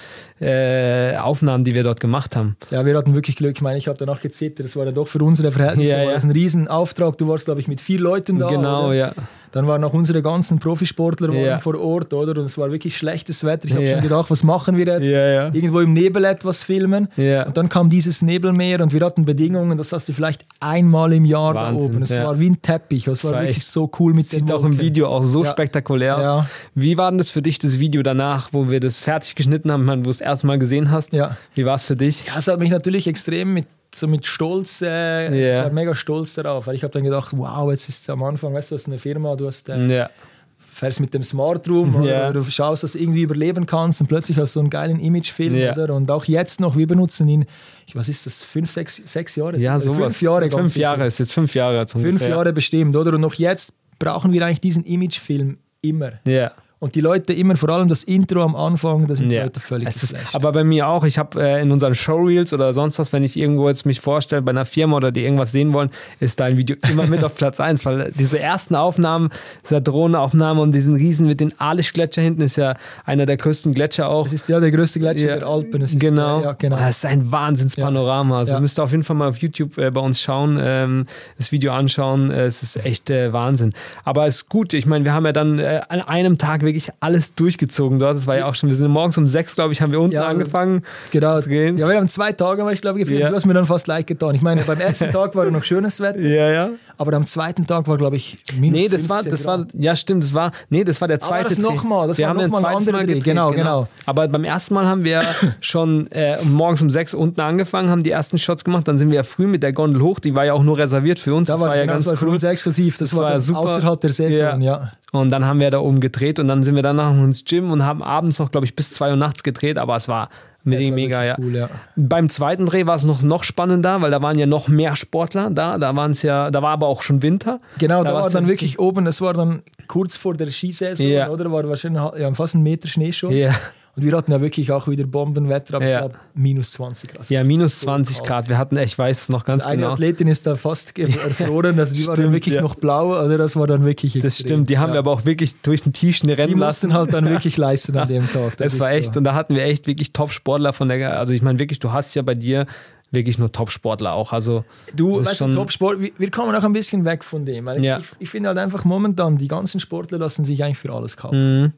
äh, 0.41 1.17
Aufnahmen, 1.17 1.65
die 1.65 1.75
wir 1.75 1.85
dort 1.85 2.01
gemacht 2.01 2.37
haben. 2.37 2.57
Ja, 2.71 2.85
wir 2.85 2.97
hatten 2.97 3.15
wirklich 3.15 3.37
Glück. 3.37 3.57
Ich 3.57 3.63
meine, 3.63 3.79
ich 3.79 3.89
habe 3.89 3.99
danach 3.99 4.21
gezittert. 4.21 4.67
Das 4.67 4.77
war 4.77 4.85
ja 4.85 4.93
doch 4.93 5.09
für 5.09 5.23
unsere 5.23 5.53
Verhältnisse 5.53 5.93
ja, 5.93 6.03
ja. 6.03 6.17
ein 6.17 6.31
Riesenauftrag. 6.31 7.17
Du 7.19 7.29
warst, 7.29 7.45
glaube 7.45 7.61
ich, 7.61 7.69
mit 7.69 7.81
vier 7.81 8.01
Leuten 8.01 8.39
da. 8.39 8.49
Genau, 8.49 8.87
oder? 8.87 8.95
ja. 8.95 9.13
Dann 9.55 9.69
waren 9.69 9.85
auch 9.85 9.93
unsere 9.93 10.21
ganzen 10.21 10.59
Profisportler 10.59 11.33
ja. 11.33 11.59
vor 11.59 11.79
Ort, 11.79 12.13
oder? 12.13 12.41
Und 12.41 12.47
es 12.47 12.59
war 12.59 12.73
wirklich 12.73 12.97
schlechtes 12.97 13.45
Wetter. 13.45 13.67
Ich 13.67 13.73
habe 13.73 13.85
ja. 13.85 13.93
schon 13.93 14.01
gedacht, 14.01 14.29
was 14.29 14.43
machen 14.43 14.77
wir 14.77 14.85
jetzt? 14.85 15.07
Ja, 15.07 15.55
Irgendwo 15.55 15.79
im 15.79 15.93
Nebel 15.93 16.25
etwas 16.25 16.65
filmen. 16.65 17.07
Und 17.17 17.57
dann 17.57 17.69
kam 17.69 17.89
dieses 17.89 18.21
Nebelmeer 18.21 18.81
und 18.81 18.93
wir 18.93 19.01
hatten 19.03 19.25
Bedingungen, 19.25 19.79
das 19.79 19.93
hast 19.93 20.09
du 20.09 20.13
vielleicht 20.13 20.45
einmal 20.59 21.13
im 21.13 21.25
Jahr 21.25 21.55
Wahnsinn, 21.55 21.79
da 21.79 21.85
oben. 21.85 22.03
Es 22.03 22.17
war 22.17 22.41
wie 22.41 22.51
ein 22.51 22.63
Teppich. 22.63 23.07
Es 23.07 23.23
war, 23.23 23.35
war 23.35 23.43
wirklich 23.43 23.65
so 23.65 23.89
cool 24.01 24.13
mit 24.13 24.25
dem 24.33 24.41
Sieht 24.41 24.51
auch 24.51 24.65
im 24.65 24.81
Video 24.81 25.07
auch 25.07 25.23
so 25.23 25.45
spektakulär 25.45 26.19
aus. 26.19 26.47
Wie 26.75 26.99
war 26.99 27.13
denn 27.13 27.19
das 27.19 27.31
für 27.31 27.41
dich, 27.41 27.61
das 27.61 27.79
Video 27.79 28.03
danach, 28.03 28.49
wo 28.51 28.73
wir 28.73 28.81
das 28.81 29.03
fertig 29.03 29.37
geschnitten 29.37 29.71
haben, 29.71 29.87
wo 30.05 30.11
du 30.11 30.25
es 30.35 30.39
erstmal 30.39 30.59
gesehen 30.59 30.91
hast? 30.91 31.13
Ja. 31.13 31.37
Wie 31.55 31.65
war 31.65 31.77
es 31.77 31.85
für 31.85 31.97
dich? 31.97 32.27
Ja, 32.27 32.39
es 32.39 32.49
hat 32.49 32.59
mich 32.59 32.71
natürlich 32.71 33.07
extrem 33.07 33.55
mit 33.55 33.67
so 33.95 34.09
mit 34.09 34.27
Stolz, 34.27 34.83
äh, 34.83 34.87
yeah. 34.87 35.31
ich 35.31 35.65
war 35.67 35.73
mega 35.73 35.95
stolz 35.95 36.35
darauf, 36.35 36.67
weil 36.67 36.75
ich 36.75 36.83
habe 36.83 36.93
dann 36.93 37.05
gedacht, 37.05 37.31
wow, 37.37 37.71
jetzt 37.71 37.89
ist 37.89 38.03
es 38.03 38.11
am 38.11 38.23
Anfang, 38.23 38.53
weißt 38.53 38.71
du, 38.71 38.75
du 38.75 38.81
hast 38.81 38.89
eine 38.89 38.99
Firma, 38.99 39.37
du 39.37 39.47
hast, 39.47 39.69
äh, 39.69 39.77
yeah. 39.77 40.11
fährst 40.59 41.01
mit 41.01 41.15
dem 41.15 41.23
Smart 41.23 41.69
Room 41.69 42.03
yeah. 42.03 42.33
du 42.33 42.43
schaust, 42.45 42.83
dass 42.83 42.93
du 42.93 42.99
irgendwie 42.99 43.23
überleben 43.23 43.67
kannst 43.67 44.01
und 44.01 44.09
plötzlich 44.09 44.37
hast 44.37 44.51
du 44.51 44.55
so 44.55 44.61
einen 44.61 44.71
geilen 44.71 44.99
Imagefilm, 44.99 45.55
oder? 45.55 45.95
Und 45.95 46.11
auch 46.11 46.25
jetzt 46.25 46.61
noch, 46.61 46.77
wir 46.77 46.87
benutzen 46.87 47.29
ihn, 47.29 47.47
was 47.95 48.09
ist 48.09 48.27
das, 48.27 48.43
fünf, 48.43 48.71
sechs, 48.71 49.01
sechs 49.05 49.37
Jahre? 49.37 49.59
Ja, 49.59 49.79
sowas. 49.79 49.99
Fünf 49.99 50.23
Jahre. 50.23 50.51
Fünf 50.51 50.77
Jahre, 50.77 51.07
ist 51.07 51.19
jetzt 51.19 51.33
fünf 51.33 51.55
Jahre. 51.55 51.87
Fünf 51.87 52.21
Jahre 52.23 52.53
bestimmt, 52.53 52.97
oder? 52.97 53.15
Und 53.15 53.21
noch 53.21 53.35
jetzt 53.35 53.73
brauchen 54.01 54.33
wir 54.33 54.45
eigentlich 54.45 54.61
diesen 54.61 54.85
Imagefilm 54.85 55.59
immer. 55.83 56.15
Ja. 56.27 56.53
Und 56.85 56.95
die 56.97 57.01
Leute 57.01 57.33
immer, 57.33 57.57
vor 57.57 57.71
allem 57.71 57.89
das 57.89 58.05
Intro 58.05 58.43
am 58.43 58.55
Anfang, 58.55 59.07
da 59.07 59.15
sind 59.15 59.33
die 59.33 59.39
Leute 59.39 59.59
völlig 59.59 59.89
ist, 59.89 60.15
Aber 60.35 60.53
bei 60.53 60.65
mir 60.65 60.87
auch, 60.87 61.05
ich 61.05 61.17
habe 61.17 61.43
äh, 61.43 61.63
in 61.63 61.73
unseren 61.73 61.95
Showreels 61.95 62.53
oder 62.53 62.75
sonst 62.75 62.99
was, 62.99 63.11
wenn 63.11 63.25
ich 63.25 63.39
irgendwo 63.39 63.69
jetzt 63.69 63.87
mich 63.87 64.03
vorstelle, 64.03 64.43
bei 64.43 64.51
einer 64.51 64.67
Firma 64.67 64.99
oder 64.99 65.11
die 65.11 65.25
irgendwas 65.25 65.51
sehen 65.51 65.73
wollen, 65.73 65.89
ist 66.21 66.41
dein 66.41 66.59
Video 66.59 66.77
immer 66.91 67.07
mit 67.07 67.25
auf 67.25 67.35
Platz 67.37 67.59
1, 67.59 67.87
weil 67.87 68.13
diese 68.19 68.39
ersten 68.39 68.75
Aufnahmen, 68.75 69.31
dieser 69.65 69.81
Drohnenaufnahme 69.81 70.61
und 70.61 70.73
diesen 70.73 70.95
Riesen 70.97 71.27
mit 71.27 71.41
den 71.41 71.59
Alisch-Gletscher 71.59 72.21
hinten 72.21 72.43
ist 72.43 72.57
ja 72.57 72.77
einer 73.07 73.25
der 73.25 73.39
größten 73.39 73.73
Gletscher 73.73 74.11
auch. 74.11 74.25
Das 74.25 74.35
ist 74.35 74.51
ja 74.51 74.61
der 74.61 74.71
größte 74.71 74.99
Gletscher 74.99 75.29
ja, 75.29 75.37
der 75.39 75.49
Alpen. 75.49 75.81
Das 75.81 75.99
genau. 75.99 76.41
Der, 76.41 76.49
ja, 76.49 76.53
genau. 76.53 76.77
Das 76.77 76.99
ist 76.99 77.07
ein 77.07 77.33
Wahnsinnspanorama. 77.33 78.41
Also 78.41 78.53
ja. 78.53 78.61
müsst 78.61 78.79
ihr 78.79 78.83
auf 78.83 78.91
jeden 78.91 79.05
Fall 79.05 79.17
mal 79.17 79.31
auf 79.31 79.39
YouTube 79.39 79.79
äh, 79.79 79.91
bei 79.91 80.03
uns 80.03 80.21
schauen, 80.21 80.59
ähm, 80.61 81.07
das 81.39 81.51
Video 81.51 81.73
anschauen. 81.73 82.31
Äh, 82.31 82.45
es 82.45 82.63
ist 82.63 82.85
echt 82.85 83.09
äh, 83.09 83.33
Wahnsinn. 83.33 83.73
Aber 84.05 84.27
es 84.27 84.37
ist 84.37 84.51
gut, 84.51 84.75
ich 84.75 84.85
meine, 84.85 85.07
wir 85.07 85.15
haben 85.15 85.25
ja 85.25 85.33
dann 85.33 85.59
äh, 85.59 85.81
an 85.89 86.03
einem 86.03 86.37
Tag 86.37 86.61
wirklich 86.61 86.74
alles 87.01 87.35
durchgezogen 87.35 87.99
dort. 87.99 88.17
Das 88.17 88.27
war 88.27 88.37
ja 88.37 88.47
auch 88.47 88.55
schon, 88.55 88.69
wir 88.69 88.77
sind 88.77 88.91
morgens 88.91 89.19
um 89.19 89.27
sechs, 89.27 89.55
glaube 89.55 89.73
ich, 89.73 89.81
haben 89.81 89.93
wir 89.93 90.01
unten 90.01 90.15
ja, 90.15 90.27
angefangen 90.27 90.83
genau. 91.11 91.41
zu 91.41 91.49
drehen. 91.49 91.79
Ja, 91.79 91.89
wir 91.89 91.97
haben 91.97 92.09
zwei 92.09 92.33
Tage, 92.33 92.71
ich 92.73 92.81
glaube, 92.81 92.99
gefilmt. 92.99 93.21
Ja. 93.21 93.29
Du 93.29 93.35
hast 93.35 93.47
mir 93.47 93.55
dann 93.55 93.67
fast 93.67 93.87
leid 93.87 94.07
getan. 94.07 94.35
Ich 94.35 94.43
meine, 94.43 94.63
beim 94.63 94.81
ersten 94.81 95.11
Tag 95.13 95.35
war 95.35 95.51
noch 95.51 95.65
schönes 95.65 96.01
Wetter. 96.01 96.21
Ja, 96.21 96.51
ja. 96.51 96.71
Aber 96.97 97.13
am 97.15 97.27
zweiten 97.27 97.67
Tag 97.67 97.89
war, 97.89 97.97
glaube 97.97 98.17
ich, 98.17 98.37
minus 98.59 98.81
Nee, 98.81 98.89
das 98.89 99.09
war, 99.09 99.23
das 99.23 99.45
war, 99.47 99.67
ja 99.73 99.97
stimmt, 99.97 100.25
das 100.25 100.35
war, 100.35 100.53
nee, 100.71 100.85
das 100.85 101.01
war 101.01 101.09
der 101.09 101.21
zweite 101.21 101.47
Aber 101.47 101.55
das 101.55 101.59
nochmal, 101.59 102.09
das 102.09 102.19
wir 102.19 102.27
war 102.27 102.31
haben 102.31 102.51
noch 102.51 102.59
ein 102.59 102.63
Mal 102.63 103.07
gedreht. 103.07 103.25
Genau, 103.25 103.51
genau, 103.51 103.81
genau. 103.83 103.89
Aber 104.07 104.29
beim 104.29 104.45
ersten 104.45 104.75
Mal 104.75 104.87
haben 104.87 105.05
wir 105.05 105.23
schon 105.61 106.11
äh, 106.13 106.43
morgens 106.45 106.83
um 106.83 106.91
sechs 106.91 107.15
unten 107.15 107.41
angefangen, 107.41 107.91
haben 107.91 108.03
die 108.03 108.11
ersten 108.11 108.39
Shots 108.39 108.65
gemacht, 108.65 108.87
dann 108.87 108.99
sind 108.99 109.11
wir 109.11 109.17
ja 109.17 109.23
früh 109.23 109.47
mit 109.47 109.63
der 109.63 109.73
Gondel 109.73 110.03
hoch, 110.03 110.21
die 110.21 110.35
war 110.35 110.45
ja 110.45 110.53
auch 110.53 110.63
nur 110.63 110.79
reserviert 110.79 111.19
für 111.19 111.35
uns. 111.35 111.49
Da 111.49 111.55
das 111.55 111.63
war, 111.63 111.75
ja 111.75 111.83
genau, 111.83 111.95
ganz 111.95 112.05
das 112.05 112.13
war 112.13 112.23
cool. 112.23 112.29
für 112.29 112.35
uns 112.35 112.43
exklusiv, 112.45 112.99
das, 112.99 113.11
das 113.11 113.19
war, 113.19 113.31
war 113.31 113.41
super. 113.41 113.61
außerhalb 113.61 114.01
der 114.01 114.11
Saison, 114.11 114.61
ja. 114.61 114.83
ja. 114.83 114.93
Und 115.15 115.31
dann 115.31 115.45
haben 115.45 115.61
wir 115.61 115.71
da 115.71 115.79
oben 115.79 116.01
gedreht 116.01 116.39
und 116.39 116.49
dann 116.49 116.63
sind 116.63 116.75
wir 116.75 116.83
danach 116.83 117.13
ins 117.13 117.45
Gym 117.45 117.71
und 117.71 117.85
haben 117.85 118.03
abends 118.03 118.39
noch, 118.39 118.51
glaube 118.51 118.67
ich, 118.67 118.75
bis 118.75 118.93
zwei 118.93 119.11
Uhr 119.11 119.17
nachts 119.17 119.43
gedreht, 119.43 119.79
aber 119.79 119.97
es 119.97 120.09
war 120.09 120.29
Mega, 120.67 120.95
mega, 120.95 121.25
ja. 121.25 121.37
Cool, 121.39 121.55
ja. 121.55 121.69
Beim 121.95 122.31
zweiten 122.31 122.65
Dreh 122.65 122.87
war 122.87 122.95
es 122.95 123.05
noch, 123.05 123.23
noch 123.23 123.45
spannender, 123.45 124.01
weil 124.01 124.11
da 124.11 124.23
waren 124.23 124.39
ja 124.39 124.47
noch 124.47 124.67
mehr 124.67 124.97
Sportler 124.97 125.51
da. 125.51 125.77
Da 125.77 125.95
waren 125.95 126.13
es 126.13 126.23
ja, 126.23 126.51
da 126.51 126.63
war 126.63 126.71
aber 126.71 126.87
auch 126.87 127.03
schon 127.03 127.23
Winter. 127.23 127.61
Genau, 127.79 128.03
da, 128.03 128.13
da 128.13 128.17
war 128.17 128.31
dann 128.31 128.49
wirklich 128.49 128.79
oben, 128.79 129.05
das 129.05 129.21
war 129.21 129.35
dann 129.35 129.63
kurz 129.89 130.17
vor 130.17 130.35
der 130.35 130.47
Skisaison, 130.47 131.07
ja. 131.07 131.29
oder? 131.29 131.53
War 131.53 131.69
wahrscheinlich 131.69 132.03
ja, 132.19 132.33
fast 132.33 132.55
ein 132.55 132.63
Meter 132.63 132.89
Schnee 132.89 133.13
schon. 133.13 133.33
Ja. 133.33 133.53
Und 133.97 134.03
wir 134.05 134.17
hatten 134.17 134.33
ja 134.33 134.41
wirklich 134.41 134.73
auch 134.73 134.89
wieder 134.89 135.05
Bombenwetter, 135.07 135.77
aber 135.77 135.89
Ja. 135.89 136.11
minus 136.35 136.73
20 136.73 137.13
Grad. 137.15 137.31
Ja, 137.31 137.45
minus 137.45 137.81
So 137.81 137.87
20 137.87 138.17
kalt. 138.17 138.27
Grad. 138.29 138.49
Wir 138.49 138.59
hatten 138.59 138.77
echt, 138.77 138.93
ich 138.95 138.99
weiß 138.99 139.23
es 139.23 139.29
noch 139.29 139.45
ganz 139.45 139.63
Also 139.63 139.69
eine 139.73 139.83
genau. 139.83 139.93
Athletin 139.93 140.27
ist 140.27 140.47
da 140.47 140.57
fast 140.57 140.99
erfroren, 140.99 141.79
also 141.79 141.95
die 141.95 142.01
war 142.07 142.17
dann 142.17 142.25
Stimmt, 142.25 142.33
wirklich 142.35 142.55
ja. 142.57 142.63
noch 142.63 142.75
blau, 142.75 143.11
oder 143.25 143.39
das 143.39 143.55
war 143.55 143.67
dann 143.69 143.85
wirklich 143.85 144.15
Das 144.15 144.25
extrem. 144.25 144.47
stimmt, 144.47 144.71
die 144.71 144.79
haben 144.79 144.93
wir 144.93 144.99
aber 144.99 145.13
auch 145.13 145.25
wirklich 145.25 145.55
durch 145.63 145.83
den 145.85 145.93
Tiefschnee 145.93 146.35
Die 146.35 146.41
rennen 146.43 146.59
lassen. 146.59 146.89
mussten 146.89 146.95
halt 146.95 147.13
dann 147.13 147.25
wirklich 147.31 147.57
leisten 147.57 147.97
an 147.97 148.09
dem 148.09 148.29
Tag. 148.31 148.57
Das 148.57 148.73
ist 148.75 148.81
war 148.81 148.91
echt, 148.93 149.15
so. 149.15 149.19
und 149.19 149.25
da 149.25 149.35
hatten 149.35 149.55
wir 149.55 149.63
echt 149.65 149.87
wirklich 149.87 150.13
Top-Sportler 150.13 150.73
von 150.73 150.89
der, 150.89 151.19
also 151.19 151.33
ich 151.33 151.43
meine 151.43 151.59
wirklich, 151.61 151.79
du 151.79 151.93
hast 151.93 152.15
ja 152.17 152.23
bei 152.23 152.35
dir 152.35 152.67
wirklich 153.13 153.39
nur 153.39 153.53
Top-Sportler 153.53 154.13
auch. 154.13 154.33
Also 154.33 154.65
Du, 154.97 155.19
das 155.21 155.29
weißt 155.31 155.41
du, 155.43 155.53
Topsport, 155.53 155.99
wir, 156.01 156.31
kommen 156.33 156.53
auch 156.53 156.65
ein 156.65 156.73
bisschen 156.73 157.05
weg 157.05 157.23
von 157.23 157.45
dem. 157.45 157.67
Weil 157.67 157.85
Ja. 157.85 157.99
ich, 157.99 158.07
ich 158.19 158.29
finde 158.31 158.49
halt 158.49 158.59
einfach 158.59 158.85
momentan, 158.85 159.37
die 159.39 159.47
ganzen 159.47 159.79
Sportler 159.79 160.19
lassen 160.19 160.45
sich 160.45 160.65
eigentlich 160.65 160.79
für 160.79 160.93
alles 160.93 161.17
kaufen. 161.17 161.61
Mhm. 161.63 161.73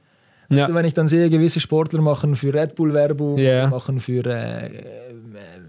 Ja. 0.48 0.62
Also 0.62 0.74
wenn 0.74 0.84
ich 0.84 0.94
dann 0.94 1.08
sehe, 1.08 1.28
gewisse 1.30 1.60
Sportler 1.60 2.00
machen 2.00 2.36
für 2.36 2.52
Red 2.54 2.74
Bull 2.74 2.92
Werbung, 2.94 3.38
Ja. 3.38 3.66
machen 3.68 4.00
für 4.00 4.24
äh, 4.26 4.70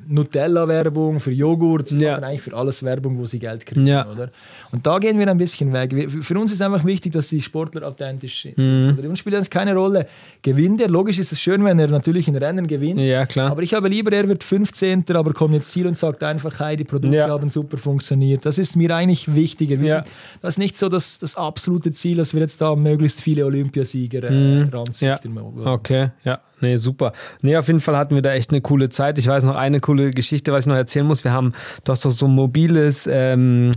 äh, 0.10 0.14
Nutella 0.14 0.68
Werbung, 0.68 1.20
für 1.20 1.32
Joghurt, 1.32 1.90
sie 1.90 2.00
Ja. 2.00 2.14
machen 2.14 2.24
eigentlich 2.26 2.42
für 2.42 2.56
alles 2.56 2.84
Werbung, 2.84 3.18
wo 3.18 3.26
sie 3.26 3.40
Geld 3.40 3.66
kriegen, 3.66 3.88
Ja. 3.88 4.08
oder? 4.10 4.30
Und 4.72 4.86
da 4.86 5.00
gehen 5.00 5.18
wir 5.20 5.28
ein 5.30 5.38
bisschen 5.38 5.72
weg. 5.74 5.94
Für 6.22 6.40
uns 6.40 6.52
ist 6.52 6.62
einfach 6.62 6.84
wichtig, 6.86 7.14
dass 7.14 7.30
die 7.30 7.42
Sportler 7.42 7.88
authentisch 7.88 8.42
sind. 8.42 8.58
Mhm. 8.58 8.96
Oder? 9.00 9.10
Uns 9.10 9.20
spielt 9.20 9.36
es 9.36 9.50
keine 9.50 9.74
Rolle. 9.76 10.08
Gewinnt 10.42 10.82
er, 10.82 10.90
logisch 10.90 11.20
ist 11.20 11.32
es 11.32 11.40
schön, 11.42 11.64
wenn 11.64 11.80
er 11.80 11.88
natürlich 11.88 12.28
ein 12.28 12.36
Rennen 12.36 12.68
gewinnt. 12.68 13.00
ja, 13.00 13.26
klar. 13.26 13.52
Aber 13.52 13.62
ich 13.64 13.74
habe 13.74 13.88
lieber, 13.90 14.12
er 14.12 14.28
wird 14.28 14.44
15. 14.44 15.04
aber 15.16 15.34
kommt 15.34 15.54
jetzt 15.54 15.70
Ziel 15.72 15.88
und 15.88 15.98
sagt 15.98 16.24
einfach, 16.24 16.60
hey, 16.60 16.76
die 16.76 16.84
Produkte 16.84 17.18
Ja. 17.18 17.30
haben 17.30 17.50
super 17.50 17.78
funktioniert. 17.78 18.46
Das 18.46 18.58
ist 18.58 18.76
mir 18.76 18.96
eigentlich 18.96 19.34
wichtiger. 19.34 19.80
Wir 19.80 19.88
Ja. 19.88 20.04
sind, 20.04 20.14
das 20.42 20.54
ist 20.56 20.58
nicht 20.58 20.78
so 20.78 20.90
das, 20.90 21.20
das 21.20 21.36
absolute 21.36 21.92
Ziel, 21.92 22.18
dass 22.18 22.34
wir 22.34 22.42
jetzt 22.42 22.60
da 22.62 22.76
möglichst 22.76 23.22
viele 23.22 23.46
Olympiasieger 23.46 24.24
äh, 24.24 24.32
Mhm. 24.64 24.70
ranzüchten. 24.70 25.36
Ja. 25.36 25.74
Okay, 25.74 26.10
ja. 26.24 26.40
Nee, 26.60 26.78
super. 26.78 27.14
Nee, 27.42 27.56
auf 27.58 27.68
jeden 27.68 27.80
Fall 27.80 27.96
hatten 27.98 28.16
wir 28.16 28.22
da 28.22 28.34
echt 28.34 28.50
eine 28.50 28.62
coole 28.62 28.90
Zeit. 28.90 29.18
Ich 29.20 29.28
weiß 29.28 29.44
noch 29.44 29.56
eine 29.56 29.80
coole 29.80 30.10
Geschichte, 30.12 30.52
was 30.52 30.62
ich 30.62 30.66
noch 30.68 30.76
erzählen 30.76 31.06
muss. 31.06 31.24
Wir 31.24 31.32
haben, 31.32 31.54
du 31.84 31.92
hast 31.92 32.04
doch 32.04 32.10
so 32.12 32.26
ein 32.26 32.32
mobiles, 32.34 33.08
ähm, 33.12 33.72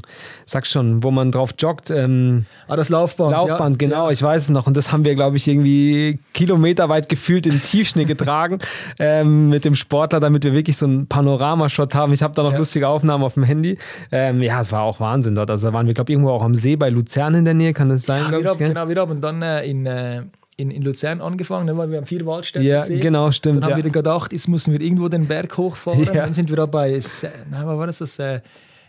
sag 0.47 0.67
schon, 0.67 1.03
wo 1.05 1.11
man 1.11 1.31
drauf 1.31 1.51
joggt, 1.59 1.91
ähm, 1.91 2.47
Ah, 2.69 2.77
das 2.77 2.89
Laufband. 2.89 3.33
Laufband, 3.33 3.81
ja. 3.83 3.89
genau, 3.89 4.07
Ja. 4.07 4.13
ich 4.13 4.23
weiß 4.23 4.45
es 4.45 4.49
noch. 4.51 4.67
Und 4.67 4.77
das 4.77 4.93
haben 4.93 5.05
wir, 5.05 5.15
glaube 5.15 5.37
ich, 5.37 5.47
irgendwie 5.47 6.19
kilometerweit 6.33 7.09
gefühlt 7.09 7.47
in 7.47 7.63
Tiefschnee 7.63 8.05
getragen 8.05 8.59
ähm, 8.99 9.51
mit 9.51 9.65
dem 9.65 9.75
Sportler, 9.75 10.21
damit 10.21 10.45
wir 10.45 10.53
wirklich 10.55 10.77
so 10.77 10.87
einen 10.87 11.07
Panoramashot 11.07 11.95
haben. 11.95 12.13
Ich 12.15 12.23
habe 12.23 12.35
da 12.35 12.43
noch 12.43 12.53
Ja. 12.53 12.59
lustige 12.59 12.89
Aufnahmen 12.89 13.25
auf 13.25 13.35
dem 13.35 13.43
Handy. 13.43 13.77
Ähm, 14.11 14.43
ja, 14.43 14.61
es 14.61 14.73
war 14.73 14.83
auch 14.83 15.01
Wahnsinn 15.01 15.35
dort. 15.35 15.51
Also 15.51 15.69
da 15.69 15.75
waren 15.75 15.87
wir, 15.87 15.95
glaube 15.95 16.11
ich, 16.11 16.15
irgendwo 16.15 16.31
auch 16.33 16.43
am 16.43 16.55
See 16.55 16.77
bei 16.77 16.89
Luzern 16.89 17.35
in 17.35 17.45
der 17.45 17.55
Nähe, 17.55 17.73
kann 17.75 17.89
das 17.91 18.05
sein, 18.07 18.23
Ja, 18.23 18.29
glaube 18.39 18.45
wir 18.59 18.67
ich? 18.67 18.73
genau, 18.73 18.89
wir 18.89 18.97
haben 18.97 19.21
dann 19.21 19.43
äh, 19.43 19.65
in, 19.67 19.87
äh, 19.87 20.23
in, 20.61 20.71
in 20.71 20.83
Luzern 20.83 21.21
angefangen, 21.21 21.67
dann 21.67 21.77
waren 21.79 21.91
wir 21.91 21.99
am 21.99 22.07
Vierwaldstätter 22.07 22.65
Ja, 22.65 22.83
See. 22.83 22.99
genau, 23.01 23.31
stimmt. 23.33 23.57
Dann 23.57 23.65
haben 23.65 23.71
Ja. 23.71 23.77
wir 23.77 23.83
dann 23.85 23.93
gedacht, 23.93 24.33
jetzt 24.33 24.49
müssen 24.49 24.73
wir 24.73 24.81
irgendwo 24.81 25.09
den 25.09 25.27
Berg 25.27 25.57
hochfahren. 25.57 26.05
Ja. 26.05 26.13
Dann 26.13 26.35
sind 26.35 26.49
wir 26.51 26.57
da 26.57 26.67
bei, 26.67 26.99
Se- 27.01 27.31
nein, 27.51 27.67
was 27.67 27.77
war 27.79 27.87
das? 27.87 27.99
das 27.99 28.19
äh, 28.19 28.41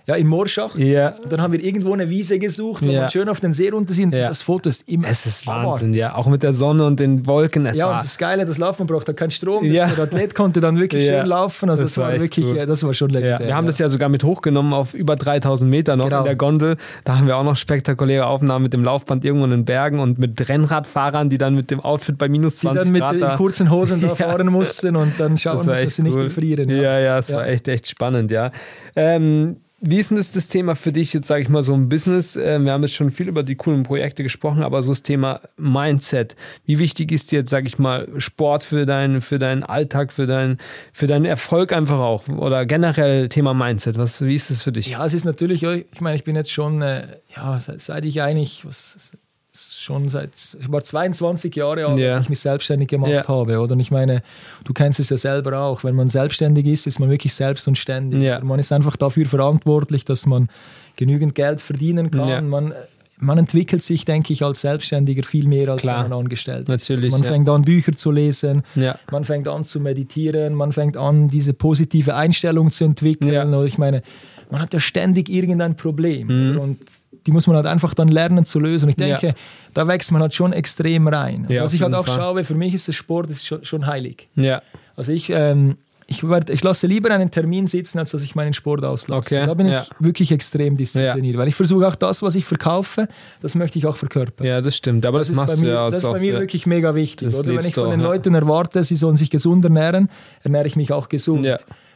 ja, 0.07 0.15
in 0.15 0.27
Morschach. 0.27 0.75
Ja. 0.77 1.15
Und 1.23 1.31
dann 1.31 1.41
haben 1.41 1.53
wir 1.53 1.63
irgendwo 1.63 1.93
eine 1.93 2.09
Wiese 2.09 2.39
gesucht, 2.39 2.83
wo 2.85 2.89
Ja. 2.89 3.01
man 3.01 3.09
schön 3.09 3.29
auf 3.29 3.39
den 3.39 3.53
See 3.53 3.69
runter 3.69 3.93
sind. 3.93 4.13
Ja. 4.13 4.25
Das 4.27 4.41
Foto 4.41 4.69
ist 4.69 4.87
immer. 4.87 5.07
Es 5.07 5.25
ist 5.25 5.45
Hammer. 5.45 5.69
Wahnsinn, 5.71 5.93
ja. 5.93 6.15
Auch 6.15 6.27
mit 6.27 6.43
der 6.43 6.53
Sonne 6.53 6.85
und 6.85 6.99
den 6.99 7.25
Wolken. 7.27 7.65
Es 7.65 7.77
Ja, 7.77 7.87
war, 7.87 7.93
und 7.95 8.03
das 8.03 8.17
Geile, 8.17 8.45
das 8.45 8.57
Laufen 8.57 8.87
braucht 8.87 9.07
da 9.07 9.13
keinen 9.13 9.31
Strom. 9.31 9.63
Ja. 9.65 9.87
Der 9.87 10.03
Athlet 10.05 10.33
konnte 10.35 10.59
dann 10.61 10.79
wirklich 10.79 11.05
schön 11.07 11.25
laufen. 11.25 11.69
Also 11.69 11.83
Das 11.83 11.93
das, 11.93 12.03
war 12.03 12.11
wirklich, 12.19 12.45
cool. 12.45 12.57
ja, 12.57 12.65
das 12.65 12.83
war 12.83 12.93
schon 12.93 13.09
Ja, 13.11 13.19
legendär. 13.19 13.47
wir 13.47 13.55
haben 13.55 13.67
das 13.67 13.79
ja 13.79 13.89
sogar 13.89 14.09
mit 14.09 14.23
hochgenommen 14.23 14.73
auf 14.73 14.93
über 14.93 15.15
3000 15.15 15.69
Meter 15.69 15.95
noch 15.95 16.05
Genau. 16.05 16.19
in 16.19 16.25
der 16.25 16.35
Gondel. 16.35 16.77
Da 17.03 17.17
haben 17.17 17.27
wir 17.27 17.37
auch 17.37 17.43
noch 17.43 17.55
spektakuläre 17.55 18.25
Aufnahmen 18.27 18.63
mit 18.63 18.73
dem 18.73 18.83
Laufband 18.83 19.23
irgendwo 19.23 19.45
in 19.45 19.51
den 19.51 19.65
Bergen 19.65 19.99
und 19.99 20.17
mit 20.19 20.49
Rennradfahrern, 20.49 21.29
die 21.29 21.37
dann 21.37 21.55
mit 21.55 21.71
dem 21.71 21.79
Outfit 21.79 22.17
bei 22.17 22.27
minus 22.29 22.55
die 22.55 22.61
20 22.61 22.83
dann 22.83 22.91
mit 22.93 23.01
Grad 23.01 23.13
den 23.15 23.37
kurzen 23.37 23.69
Hosen 23.69 24.01
da 24.01 24.15
fahren 24.15 24.47
mussten 24.47 24.95
und 24.95 25.19
dann 25.19 25.37
schauen 25.37 25.65
dass 25.65 25.95
sie 25.95 26.01
nicht 26.03 26.15
cool. 26.15 26.23
gefrieren. 26.25 26.69
Ja, 26.69 26.99
ja, 26.99 27.17
es 27.19 27.31
war 27.31 27.47
echt, 27.47 27.67
echt 27.67 27.87
spannend, 27.87 28.31
ja. 28.31 28.51
Ähm, 28.95 29.57
wie 29.83 29.97
ist 29.97 30.11
denn 30.11 30.17
das, 30.17 30.31
das 30.31 30.47
Thema 30.47 30.75
für 30.75 30.91
dich 30.91 31.11
jetzt, 31.11 31.27
sage 31.27 31.41
ich 31.41 31.49
mal, 31.49 31.63
so 31.63 31.73
im 31.73 31.89
Business? 31.89 32.35
Ähm, 32.35 32.65
wir 32.65 32.71
haben 32.71 32.83
jetzt 32.83 32.93
schon 32.93 33.09
viel 33.09 33.27
über 33.27 33.41
die 33.41 33.55
coolen 33.55 33.81
Projekte 33.81 34.21
gesprochen, 34.21 34.61
aber 34.61 34.83
so 34.83 34.91
das 34.91 35.01
Thema 35.01 35.41
Mindset. 35.57 36.35
Wie 36.65 36.77
wichtig 36.77 37.11
ist 37.11 37.31
dir 37.31 37.39
jetzt, 37.39 37.49
sage 37.49 37.65
ich 37.65 37.79
mal, 37.79 38.07
Sport 38.17 38.63
für, 38.63 38.85
dein, 38.85 39.21
für 39.21 39.39
deinen 39.39 39.63
Alltag, 39.63 40.13
für, 40.13 40.27
dein, 40.27 40.59
für 40.93 41.07
deinen 41.07 41.25
Erfolg 41.25 41.73
einfach 41.73 41.99
auch? 41.99 42.27
Oder 42.27 42.67
generell 42.67 43.27
Thema 43.29 43.55
Mindset? 43.55 43.97
Was, 43.97 44.21
wie 44.21 44.35
ist 44.35 44.51
es 44.51 44.61
für 44.61 44.71
dich? 44.71 44.87
Ja, 44.87 45.03
es 45.03 45.15
ist 45.15 45.25
natürlich, 45.25 45.63
ich 45.63 46.01
meine, 46.01 46.15
ich 46.15 46.23
bin 46.23 46.35
jetzt 46.35 46.51
schon, 46.51 46.83
äh, 46.83 47.17
ja, 47.35 47.57
seit 47.57 48.05
ich 48.05 48.21
eigentlich, 48.21 48.63
was, 48.65 49.13
schon 49.53 50.07
seit, 50.07 50.31
ich 50.59 50.71
war 50.71 50.83
22 50.83 51.53
Jahre 51.55 51.85
alt, 51.85 51.99
Ja. 51.99 52.13
als 52.15 52.23
ich 52.23 52.29
mich 52.29 52.39
selbstständig 52.39 52.87
gemacht 52.87 53.11
Ja. 53.11 53.27
habe, 53.27 53.59
oder? 53.59 53.73
Und 53.73 53.79
ich 53.81 53.91
meine, 53.91 54.23
du 54.63 54.71
kennst 54.73 54.99
es 54.99 55.09
ja 55.09 55.17
selber 55.17 55.59
auch, 55.61 55.83
wenn 55.83 55.95
man 55.95 56.07
selbstständig 56.09 56.65
ist, 56.67 56.87
ist 56.87 56.99
man 56.99 57.09
wirklich 57.09 57.33
selbst 57.33 57.67
und 57.67 57.77
ständig. 57.77 58.21
Ja. 58.21 58.39
Man 58.39 58.59
ist 58.59 58.71
einfach 58.71 58.95
dafür 58.95 59.25
verantwortlich, 59.25 60.05
dass 60.05 60.25
man 60.25 60.47
genügend 60.95 61.35
Geld 61.35 61.59
verdienen 61.61 62.11
kann. 62.11 62.47
Man, 62.47 62.73
man 63.19 63.37
entwickelt 63.37 63.83
sich, 63.83 64.05
denke 64.05 64.31
ich, 64.33 64.41
als 64.43 64.61
Selbstständiger 64.61 65.23
viel 65.23 65.47
mehr, 65.47 65.69
als 65.69 65.81
Klar. 65.81 66.03
wenn 66.05 66.09
man 66.11 66.19
angestellt 66.21 66.61
ist. 66.63 66.67
Natürlich, 66.69 67.11
Man 67.11 67.21
ja. 67.23 67.29
fängt 67.29 67.49
an, 67.49 67.61
Bücher 67.63 67.91
zu 67.91 68.09
lesen, 68.11 68.63
Ja. 68.75 68.97
man 69.11 69.25
fängt 69.25 69.47
an 69.49 69.63
zu 69.65 69.79
meditieren, 69.81 70.53
man 70.53 70.71
fängt 70.71 70.95
an, 70.97 71.27
diese 71.27 71.53
positive 71.53 72.15
Einstellung 72.15 72.71
zu 72.71 72.85
entwickeln. 72.85 73.33
Ja. 73.33 73.63
Ich 73.65 73.77
meine, 73.77 74.01
man 74.51 74.61
hat 74.61 74.73
ja 74.73 74.79
ständig 74.79 75.29
irgendein 75.29 75.75
Problem. 75.75 76.51
Mhm. 76.53 76.59
Und 76.59 76.79
die 77.25 77.31
muss 77.31 77.47
man 77.47 77.55
halt 77.55 77.65
einfach 77.67 77.93
dann 77.93 78.07
lernen 78.07 78.45
zu 78.45 78.59
lösen. 78.59 78.85
Und 78.85 78.89
ich 78.89 78.95
denke, 78.95 79.27
Ja. 79.27 79.33
da 79.73 79.87
wächst 79.87 80.11
man 80.11 80.21
halt 80.21 80.33
schon 80.33 80.53
extrem 80.53 81.07
rein. 81.07 81.45
Ja, 81.49 81.63
Was 81.63 81.73
ich 81.73 81.81
halt 81.81 81.93
auch 81.93 82.05
Fall. 82.07 82.17
schaue, 82.17 82.43
für 82.43 82.55
mich 82.55 82.73
ist 82.73 82.87
der 82.87 82.93
Sport 82.93 83.29
ist 83.29 83.45
schon, 83.45 83.63
schon 83.63 83.85
heilig. 83.85 84.27
Ja. 84.35 84.61
Also 84.95 85.11
ich, 85.13 85.29
ähm, 85.29 85.77
ich, 86.07 86.27
werd, 86.27 86.49
ich 86.49 86.61
lasse 86.63 86.87
lieber 86.87 87.09
einen 87.11 87.31
Termin 87.31 87.67
sitzen, 87.67 87.97
als 87.99 88.11
dass 88.11 88.21
ich 88.21 88.35
meinen 88.35 88.53
Sport 88.53 88.83
auslasse. 88.83 89.35
Okay, 89.37 89.45
Da 89.45 89.53
bin 89.53 89.67
ich 89.67 89.73
ja. 89.73 89.85
wirklich 89.99 90.31
extrem 90.31 90.75
diszipliniert, 90.75 91.37
weil 91.37 91.47
ich 91.47 91.55
versuche 91.55 91.87
auch 91.87 91.95
das, 91.95 92.21
was 92.23 92.35
ich 92.35 92.43
verkaufe, 92.43 93.07
das 93.41 93.55
möchte 93.55 93.77
ich 93.77 93.85
auch 93.85 93.95
verkaufen. 93.95 94.43
ja, 94.43 94.59
das 94.59 94.75
stimmt. 94.75 95.05
Aber 95.05 95.19
das, 95.19 95.29
Das 95.31 95.37
ist 95.37 95.45
bei 95.47 95.55
mir, 95.57 95.73
das 95.91 96.03
ist 96.03 96.11
bei 96.11 96.19
mir 96.19 96.39
wirklich 96.39 96.65
mega 96.65 96.95
wichtig. 96.95 97.33
Oder 97.33 97.55
wenn 97.55 97.65
ich 97.65 97.75
von 97.75 97.91
den. 97.91 98.01
Leuten 98.01 98.33
erwarte, 98.33 98.83
sie 98.83 98.95
sollen 98.95 99.15
sich 99.15 99.29
gesund 99.29 99.63
ernähren, 99.63 100.09
ernähre 100.43 100.67
ich 100.67 100.75
mich 100.75 100.91
auch 100.91 101.07
gesund. 101.07 101.45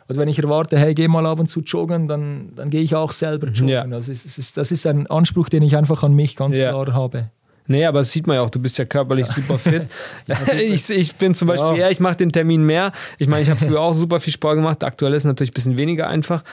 Oder 0.07 0.19
wenn 0.19 0.27
ich 0.27 0.37
erwarte, 0.39 0.77
hey, 0.77 0.93
geh 0.93 1.07
mal 1.07 1.25
ab 1.25 1.39
und 1.39 1.47
zu 1.49 1.61
joggen, 1.61 2.07
dann, 2.07 2.51
dann 2.55 2.69
gehe 2.69 2.81
ich 2.81 2.95
auch 2.95 3.11
selber 3.11 3.47
joggen. 3.47 3.69
Ja. 3.69 3.81
Also 3.83 4.11
es 4.11 4.37
ist, 4.37 4.55
das 4.57 4.71
ist 4.71 4.85
ein 4.85 5.07
Anspruch, 5.07 5.49
den 5.49 5.63
ich 5.63 5.75
einfach 5.77 6.03
an 6.03 6.13
mich 6.13 6.35
ganz 6.35 6.57
Ja. 6.57 6.69
klar 6.71 6.93
habe. 6.93 7.29
Nee, 7.67 7.83
aber 7.85 7.99
das 7.99 8.11
sieht 8.11 8.27
man 8.27 8.35
ja 8.35 8.43
auch, 8.43 8.51
du 8.51 8.59
bist 8.59 8.77
ja 8.77 8.85
körperlich 8.85 9.25
super 9.25 9.57
fit. 9.57 9.87
ich, 10.55 10.87
ich 10.91 11.15
bin 11.15 11.33
zum 11.33 11.47
Beispiel, 11.47 11.71
Ja. 11.71 11.85
ja, 11.85 11.89
ich 11.89 11.99
mache 11.99 12.17
den 12.17 12.31
Termin 12.31 12.63
mehr. 12.63 12.91
Ich 13.17 13.27
meine, 13.27 13.41
ich 13.41 13.49
habe 13.49 13.59
früher 13.59 13.81
auch 13.81 13.93
super 13.93 14.19
viel 14.19 14.31
Sport 14.33 14.57
gemacht. 14.57 14.83
Aktuell 14.83 15.13
ist 15.13 15.23
es 15.23 15.25
natürlich 15.25 15.49
ein 15.49 15.55
bisschen 15.55 15.77
weniger 15.79 16.07
einfach. 16.07 16.43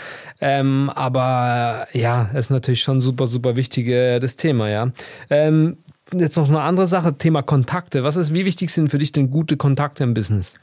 Ähm, 0.40 0.88
aber 0.94 1.86
ja, 1.92 2.30
es 2.32 2.46
ist 2.46 2.50
natürlich 2.50 2.80
schon 2.80 3.02
super, 3.02 3.26
super 3.26 3.56
wichtig, 3.56 3.88
äh, 3.88 4.20
das 4.20 4.36
Thema, 4.36 4.70
ja. 4.70 4.90
Ähm, 5.28 5.76
jetzt 6.14 6.38
noch 6.38 6.48
eine 6.48 6.62
andere 6.62 6.86
Sache, 6.86 7.18
Thema 7.18 7.42
Kontakte. 7.42 8.04
Was 8.04 8.16
ist, 8.16 8.32
wie 8.34 8.46
wichtig 8.46 8.70
sind 8.70 8.88
für 8.88 8.98
dich 8.98 9.12
denn 9.12 9.30
gute 9.30 9.58
Kontakte 9.58 10.04
im 10.04 10.14
Business? 10.14 10.54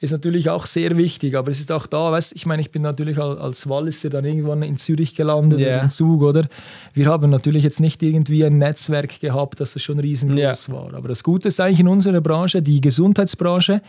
Ist 0.00 0.10
natürlich 0.10 0.50
auch 0.50 0.66
sehr 0.66 0.96
wichtig, 0.96 1.36
aber 1.36 1.50
es 1.50 1.60
ist 1.60 1.72
auch 1.72 1.86
da, 1.86 2.12
weißt 2.12 2.32
ich 2.34 2.46
meine, 2.46 2.60
ich 2.60 2.70
bin 2.70 2.82
natürlich 2.82 3.18
al- 3.18 3.38
als 3.38 3.68
Walliser 3.68 4.10
dann 4.10 4.24
irgendwann 4.24 4.62
in 4.62 4.76
Zürich 4.76 5.14
gelandet 5.14 5.60
oder 5.60 5.82
im 5.82 5.90
Zug, 5.90 6.22
oder? 6.22 6.46
Wir 6.92 7.06
haben 7.06 7.30
natürlich 7.30 7.62
jetzt 7.62 7.80
nicht 7.80 8.02
irgendwie 8.02 8.44
ein 8.44 8.58
Netzwerk 8.58 9.20
gehabt, 9.20 9.60
das 9.60 9.80
schon 9.80 10.00
riesengroß 10.00 10.70
war. 10.70 10.92
Aber 10.94 11.08
das 11.08 11.22
Gute 11.22 11.48
ist 11.48 11.60
eigentlich 11.60 11.80
in 11.80 11.88
unserer 11.88 12.20
Branche, 12.20 12.60
die 12.60 12.80
Gesundheitsbranche, 12.80 13.80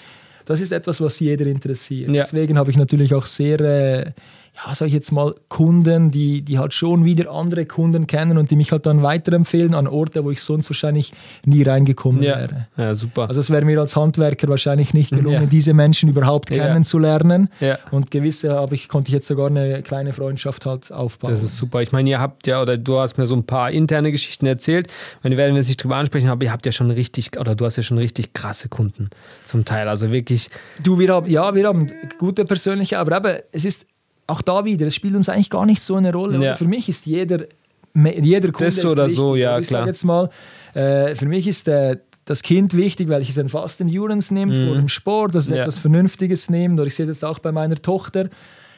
das 0.45 0.61
ist 0.61 0.71
etwas, 0.71 1.01
was 1.01 1.19
jeder 1.19 1.47
interessiert. 1.47 2.11
Ja. 2.11 2.21
Deswegen 2.21 2.57
habe 2.57 2.69
ich 2.69 2.77
natürlich 2.77 3.13
auch 3.15 3.25
sehr, 3.25 3.59
äh, 3.59 4.11
ja, 4.55 4.73
sage 4.73 4.87
ich 4.87 4.93
jetzt 4.93 5.11
mal, 5.11 5.35
Kunden, 5.49 6.11
die, 6.11 6.41
die 6.41 6.57
halt 6.59 6.73
schon 6.73 7.03
wieder 7.03 7.29
andere 7.31 7.65
Kunden 7.65 8.07
kennen 8.07 8.37
und 8.37 8.51
die 8.51 8.55
mich 8.55 8.71
halt 8.71 8.85
dann 8.85 9.03
weiterempfehlen 9.03 9.73
an 9.75 9.87
Orte, 9.87 10.23
wo 10.23 10.31
ich 10.31 10.41
sonst 10.41 10.69
wahrscheinlich 10.69 11.13
nie 11.45 11.63
reingekommen 11.63 12.21
wäre. 12.21 12.67
ja 12.77 12.95
super. 12.95 13.27
Also 13.27 13.41
es 13.41 13.49
wäre 13.49 13.65
mir 13.65 13.79
als 13.79 13.95
Handwerker 13.95 14.47
wahrscheinlich 14.47 14.93
nicht 14.93 15.09
gelungen, 15.11 15.41
Ja. 15.43 15.45
diese 15.45 15.73
Menschen 15.73 16.09
überhaupt 16.09 16.49
Ja. 16.55 16.65
kennenzulernen. 16.67 17.49
Ja. 17.59 17.77
Und 17.91 18.11
gewisse 18.11 18.53
habe 18.53 18.75
ich, 18.75 18.87
konnte 18.87 19.09
ich 19.09 19.13
jetzt 19.13 19.27
sogar 19.27 19.47
eine 19.47 19.81
kleine 19.83 20.13
Freundschaft 20.13 20.65
halt 20.65 20.91
aufbauen. 20.91 21.31
Das 21.31 21.43
ist 21.43 21.57
super. 21.57 21.81
Ich 21.81 21.91
meine, 21.91 22.09
ihr 22.09 22.19
habt 22.19 22.47
ja, 22.47 22.61
oder 22.61 22.77
du 22.77 22.97
hast 22.99 23.17
mir 23.17 23.27
so 23.27 23.35
ein 23.35 23.43
paar 23.45 23.71
interne 23.71 24.11
Geschichten 24.11 24.45
erzählt. 24.45 24.87
Wir 25.21 25.35
werden 25.37 25.55
jetzt 25.55 25.67
nicht 25.67 25.83
drüber 25.83 25.97
ansprechen, 25.97 26.29
aber 26.29 26.45
ihr 26.45 26.51
habt 26.51 26.65
ja 26.65 26.71
schon 26.71 26.91
richtig, 26.91 27.37
oder 27.39 27.55
du 27.55 27.65
hast 27.65 27.75
ja 27.75 27.83
schon 27.83 27.97
richtig 27.97 28.33
krasse 28.33 28.69
Kunden 28.69 29.09
zum 29.45 29.65
Teil. 29.65 29.89
Also 29.89 30.11
wirklich, 30.11 30.49
du, 30.83 30.97
wir 30.99 31.09
haben, 31.13 31.27
ja, 31.29 31.53
wir 31.55 31.67
haben 31.67 31.91
gute 32.19 32.45
persönliche, 32.45 32.99
aber 32.99 33.17
eben, 33.17 33.41
es 33.51 33.65
ist 33.65 33.85
auch 34.27 34.41
da 34.41 34.65
wieder, 34.65 34.87
es 34.87 34.95
spielt 34.95 35.15
uns 35.15 35.29
eigentlich 35.29 35.49
gar 35.49 35.65
nicht 35.65 35.81
so 35.81 35.95
eine 35.95 36.11
Rolle. 36.13 36.43
Ja. 36.43 36.55
Für 36.55 36.65
mich 36.65 36.89
ist 36.89 37.05
jeder, 37.05 37.45
jeder 37.93 38.51
Kunde 38.51 38.65
Das 38.75 38.83
oder 38.85 39.03
wichtig. 39.03 39.15
so, 39.17 39.35
ja, 39.35 39.59
ich 39.59 39.67
klar. 39.67 39.85
jetzt 39.87 40.03
mal, 40.03 40.29
äh, 40.73 41.15
für 41.15 41.27
mich 41.27 41.47
ist 41.47 41.67
äh, 41.67 41.97
das 42.25 42.41
Kind 42.41 42.75
wichtig, 42.75 43.07
weil 43.07 43.21
ich 43.21 43.39
ein 43.39 43.49
Fast 43.49 43.79
Endurance 43.81 44.33
nimmt 44.33 44.55
vor 44.55 44.75
dem 44.75 44.87
Sport, 44.87 45.35
dass 45.35 45.45
es 45.45 45.49
Mhm. 45.51 45.55
Ja. 45.57 45.61
etwas 45.61 45.77
Vernünftiges 45.77 46.49
nimmt. 46.49 46.79
Oder 46.79 46.87
ich 46.87 46.95
sehe 46.95 47.05
das 47.05 47.23
auch 47.23 47.37
bei 47.39 47.51
meiner 47.51 47.75
Tochter. 47.75 48.29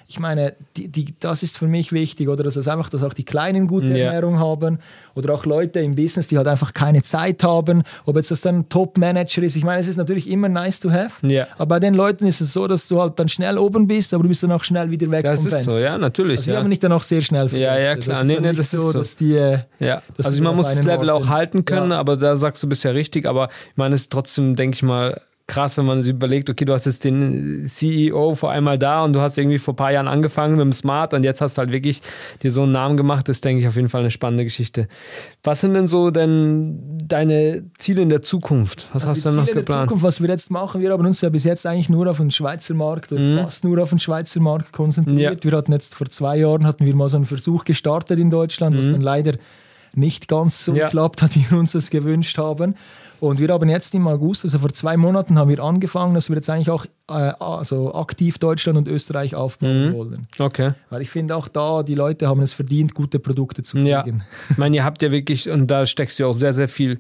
Ich 0.10 0.20
meine, 0.20 0.54
die, 0.78 0.88
die, 0.88 1.14
das 1.20 1.44
ist 1.44 1.58
für 1.58 1.68
mich 1.68 1.92
wichtig, 1.92 2.30
oder 2.30 2.42
dass 2.44 2.56
es 2.56 2.68
einfach, 2.68 2.88
dass 2.88 3.04
auch 3.04 3.14
die 3.14 3.26
Kleinen 3.26 3.68
gute 3.68 3.88
ja. 3.88 4.06
Ernährung 4.06 4.40
haben 4.40 4.80
oder 5.16 5.34
auch 5.34 5.46
Leute 5.46 5.80
im 5.82 5.96
Business, 5.96 6.28
die 6.28 6.38
halt 6.38 6.48
einfach 6.48 6.74
keine 6.74 7.04
Zeit 7.04 7.44
haben, 7.44 7.84
ob 8.06 8.16
jetzt 8.16 8.32
das 8.32 8.40
dann 8.40 8.70
Top-Manager 8.70 9.44
ist. 9.44 9.58
Ich 9.58 9.66
meine, 9.66 9.82
es 9.82 9.88
ist 9.88 9.98
natürlich 9.98 10.30
immer 10.30 10.48
nice 10.48 10.80
to 10.80 10.92
have, 10.92 11.28
ja. 11.28 11.48
aber 11.58 11.66
bei 11.66 11.80
den 11.80 11.94
Leuten 11.94 12.26
ist 12.26 12.40
es 12.40 12.54
so, 12.54 12.68
dass 12.68 12.88
du 12.88 13.02
halt 13.02 13.20
dann 13.20 13.28
schnell 13.28 13.58
oben 13.58 13.86
bist, 13.86 14.14
aber 14.14 14.24
du 14.24 14.30
bist 14.30 14.44
dann 14.44 14.52
auch 14.54 14.64
schnell 14.64 14.90
wieder 14.90 15.12
weg 15.12 15.24
das 15.24 15.42
vom 15.42 15.50
Fenster. 15.50 15.66
Das 15.66 15.74
ist 15.74 15.82
so, 15.82 15.86
ja, 15.86 15.98
natürlich. 15.98 16.38
Also 16.38 16.52
ja. 16.52 16.56
die 16.56 16.64
haben 16.64 16.70
nicht 16.70 16.84
dann 16.84 16.94
auch 16.94 17.04
sehr 17.04 17.22
schnell 17.22 17.50
vergessen. 17.50 17.78
Ja, 17.78 17.78
ja, 17.78 17.96
klar. 17.98 18.20
Das 18.20 18.28
nee, 18.28 18.40
nee, 18.40 18.54
das 18.54 18.72
so, 18.72 18.78
ist 18.78 18.84
so, 18.84 18.94
dass 18.94 19.16
die... 19.18 19.36
Äh, 19.36 19.60
ja. 19.80 20.02
Dass 20.16 20.28
also 20.28 20.42
man 20.42 20.56
muss 20.56 20.68
das 20.68 20.84
Level 20.84 21.10
Ort 21.10 21.24
auch 21.24 21.28
halten 21.30 21.66
können, 21.66 21.92
ja. 21.92 22.00
aber 22.00 22.16
da 22.16 22.38
sagst 22.38 22.64
du, 22.64 22.68
bist 22.68 22.86
ja 22.86 22.92
richtig, 22.92 23.26
aber 23.26 23.50
ich 23.70 23.78
meine, 23.78 23.96
es 23.96 24.02
ist 24.02 24.12
trotzdem, 24.12 24.56
denke 24.56 24.76
ich 24.76 24.84
mal, 24.84 25.22
krass, 25.48 25.78
wenn 25.78 25.86
man 25.86 26.02
sich 26.02 26.12
überlegt, 26.12 26.50
okay, 26.50 26.66
du 26.66 26.74
hast 26.74 26.86
jetzt 26.86 27.06
den 27.06 27.66
CEO 27.66 28.36
vor 28.36 28.52
einmal 28.52 28.78
da 28.78 29.06
und 29.06 29.14
du 29.14 29.22
hast 29.22 29.38
irgendwie 29.38 29.60
vor 29.60 29.74
ein 29.74 29.78
paar 29.78 29.92
Jahren 29.94 30.10
angefangen 30.10 30.58
mit 30.58 30.66
dem 30.66 30.74
Smart 30.74 31.14
und 31.14 31.24
jetzt 31.24 31.40
hast 31.40 31.58
du 31.58 31.60
halt 31.60 31.72
wirklich 31.72 32.02
dir 32.44 32.52
so 32.52 32.64
einen 32.64 32.74
Namen 32.74 32.98
gemacht. 32.98 33.30
Das 33.30 33.38
ist, 33.38 33.46
denke 33.46 33.62
ich, 33.62 33.68
auf 33.68 33.78
jeden 33.78 33.88
Fall 33.88 34.02
eine 34.02 34.12
spannende 34.12 34.44
Geschichte. 34.44 34.90
Was 35.44 35.62
sind 35.62 35.74
denn 35.74 35.88
so 35.88 36.12
denn 36.12 36.98
deine 37.04 37.64
Ziele 37.78 38.02
in 38.02 38.10
der 38.10 38.22
Zukunft? 38.22 38.88
Was 38.92 39.06
also 39.06 39.08
hast 39.08 39.26
du 39.26 39.30
denn 39.30 39.36
noch 39.38 39.46
Ziele 39.46 39.60
geplant? 39.62 39.70
In 39.70 39.74
der 39.74 39.88
Zukunft, 39.88 40.04
was 40.04 40.22
wir 40.22 40.30
jetzt 40.30 40.52
machen, 40.52 40.82
wir 40.82 40.92
haben 40.92 41.06
uns 41.06 41.22
ja 41.22 41.30
bis 41.30 41.46
jetzt 41.46 41.66
eigentlich 41.66 41.90
nur 41.90 42.10
auf 42.12 42.18
den 42.18 42.30
Schweizer 42.30 42.74
Markt 42.74 43.14
oder 43.14 43.22
mhm. 43.22 43.38
fast 43.38 43.64
nur 43.64 43.82
auf 43.82 43.90
den 43.90 44.00
Schweizer 44.00 44.42
Markt 44.42 44.74
konzentriert. 44.74 45.46
Ja. 45.46 45.52
Wir 45.52 45.58
hatten 45.58 45.72
jetzt 45.72 45.96
vor 45.96 46.08
zwei 46.10 46.38
Jahren 46.38 46.68
hatten 46.68 46.86
wir 46.86 46.96
mal 46.96 47.08
so 47.08 47.16
einen 47.16 47.26
Versuch 47.26 47.64
gestartet 47.64 48.20
in 48.20 48.30
Deutschland, 48.30 48.76
mhm. 48.76 48.80
was 48.80 48.92
dann 48.92 49.02
leider 49.02 49.34
nicht 49.96 50.28
ganz 50.28 50.66
so 50.66 50.74
ja. 50.74 50.86
geklappt 50.86 51.22
hat, 51.22 51.36
wie 51.36 51.50
wir 51.50 51.58
uns 51.58 51.72
das 51.72 51.90
gewünscht 51.90 52.38
haben. 52.38 52.76
Und 53.20 53.40
wir 53.40 53.48
haben 53.50 53.70
jetzt 53.70 53.94
im 53.96 54.08
August, 54.08 54.46
also 54.46 54.60
vor 54.60 54.72
zwei 54.74 54.98
Monaten, 54.98 55.38
haben 55.38 55.50
wir 55.50 55.64
angefangen, 55.64 56.14
dass 56.14 56.30
wir 56.30 56.36
jetzt 56.36 56.50
eigentlich 56.50 56.70
auch 56.70 56.86
äh, 57.10 57.14
also 57.40 57.94
aktiv 57.96 58.38
Deutschland 58.38 58.78
und 58.78 58.88
Österreich 58.88 59.36
aufbauen 59.36 59.90
mhm. 59.90 59.94
wollen. 59.94 60.28
Okay. 60.38 60.74
Weil 60.90 61.02
ich 61.02 61.10
finde 61.10 61.36
auch 61.36 61.48
da, 61.48 61.84
die 61.84 61.96
Leute 61.96 62.28
haben 62.28 62.42
es 62.42 62.54
verdient, 62.54 62.94
gute 62.94 63.20
Produkte 63.20 63.64
zu 63.64 63.78
kriegen. 63.78 63.88
Ja. 63.88 64.06
Ich 64.50 64.58
meine, 64.58 64.76
ihr 64.76 64.84
habt 64.84 65.02
ja 65.02 65.12
wirklich, 65.12 65.50
und 65.50 65.68
da 65.68 65.86
steckst 65.86 66.20
du 66.20 66.28
auch 66.28 66.34
sehr, 66.34 66.54
sehr 66.54 66.68
viel 66.68 67.00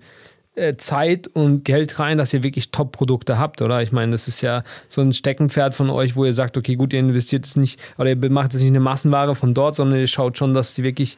äh, 0.57 0.75
Zeit 0.75 1.27
und 1.27 1.65
Geld 1.65 1.99
rein, 1.99 2.17
dass 2.17 2.33
ihr 2.33 2.41
wirklich 2.41 2.71
Top-Produkte 2.71 3.37
habt, 3.37 3.61
oder? 3.61 3.83
Ich 3.83 3.91
meine, 3.91 4.11
das 4.11 4.27
ist 4.27 4.41
ja 4.41 4.63
so 4.89 5.01
ein 5.01 5.13
Steckenpferd 5.13 5.75
von 5.75 5.91
euch, 5.91 6.15
wo 6.15 6.25
ihr 6.25 6.33
sagt, 6.33 6.57
okay, 6.57 6.75
gut, 6.75 6.93
ihr 6.93 6.99
investiert 6.99 7.45
es 7.45 7.55
nicht, 7.55 7.79
oder 7.99 8.09
ihr 8.09 8.31
macht 8.31 8.55
es 8.55 8.61
nicht 8.61 8.69
eine 8.69 8.79
Massenware 8.79 9.35
von 9.35 9.53
dort, 9.53 9.75
sondern 9.75 9.99
ihr 9.99 10.07
schaut 10.07 10.37
schon, 10.37 10.55
dass 10.55 10.73
sie 10.73 10.83
wirklich 10.83 11.17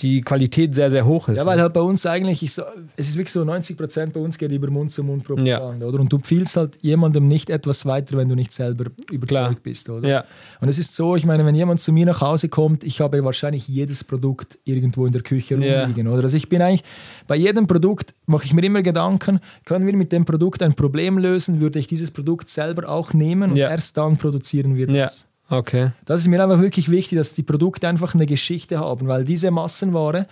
die 0.00 0.20
Qualität 0.20 0.74
sehr, 0.74 0.90
sehr 0.90 1.06
hoch 1.06 1.28
ist. 1.28 1.36
Ja, 1.36 1.46
weil 1.46 1.60
halt 1.60 1.72
bei 1.72 1.80
uns 1.80 2.04
eigentlich, 2.04 2.42
ich, 2.42 2.58
es 2.96 3.08
ist 3.08 3.16
wirklich 3.16 3.32
so, 3.32 3.44
90 3.44 3.76
Prozent 3.76 4.12
bei 4.12 4.20
uns 4.20 4.36
geht 4.36 4.52
über 4.52 4.70
Mund-zu-Mund-Propaganda, 4.70 5.86
ja. 5.86 5.88
oder? 5.88 6.00
Und 6.00 6.12
du 6.12 6.16
empfiehlst 6.16 6.56
halt 6.56 6.78
jemandem 6.82 7.26
nicht 7.26 7.48
etwas 7.48 7.86
weiter, 7.86 8.16
wenn 8.16 8.28
du 8.28 8.34
nicht 8.34 8.52
selber 8.52 8.86
überzeugt 9.10 9.28
Klar. 9.28 9.56
bist, 9.62 9.88
oder? 9.88 10.08
Ja. 10.08 10.24
Und 10.60 10.68
es 10.68 10.78
ist 10.78 10.94
so, 10.94 11.16
ich 11.16 11.24
meine, 11.24 11.46
wenn 11.46 11.54
jemand 11.54 11.80
zu 11.80 11.92
mir 11.92 12.04
nach 12.06 12.20
Hause 12.20 12.48
kommt, 12.48 12.84
ich 12.84 13.00
habe 13.00 13.24
wahrscheinlich 13.24 13.68
jedes 13.68 14.04
Produkt 14.04 14.58
irgendwo 14.64 15.06
in 15.06 15.12
der 15.12 15.22
Küche 15.22 15.54
rumliegen, 15.54 16.06
ja. 16.06 16.12
oder? 16.12 16.24
Also 16.24 16.36
ich 16.36 16.48
bin 16.48 16.60
eigentlich, 16.60 16.84
bei 17.26 17.36
jedem 17.36 17.66
Produkt 17.66 18.14
mache 18.26 18.44
ich 18.44 18.52
mir 18.52 18.64
immer 18.64 18.82
Gedanken, 18.82 19.40
können 19.64 19.86
wir 19.86 19.96
mit 19.96 20.12
dem 20.12 20.24
Produkt 20.24 20.62
ein 20.62 20.74
Problem 20.74 21.18
lösen, 21.18 21.60
würde 21.60 21.78
ich 21.78 21.86
dieses 21.86 22.10
Produkt 22.10 22.50
selber 22.50 22.88
auch 22.88 23.14
nehmen 23.14 23.52
und 23.52 23.56
ja. 23.56 23.70
erst 23.70 23.96
dann 23.96 24.16
produzieren 24.16 24.76
wir 24.76 24.86
das. 24.86 25.26
Okay. 25.48 25.92
Das 26.04 26.20
ist 26.20 26.28
mir 26.28 26.42
einfach 26.42 26.60
wirklich 26.60 26.90
wichtig, 26.90 27.18
dass 27.18 27.34
die 27.34 27.42
Produkte 27.42 27.88
einfach 27.88 28.14
eine 28.14 28.26
Geschichte 28.26 28.78
haben, 28.78 29.06
weil 29.06 29.24
diese 29.24 29.50
Massenware, 29.50 30.26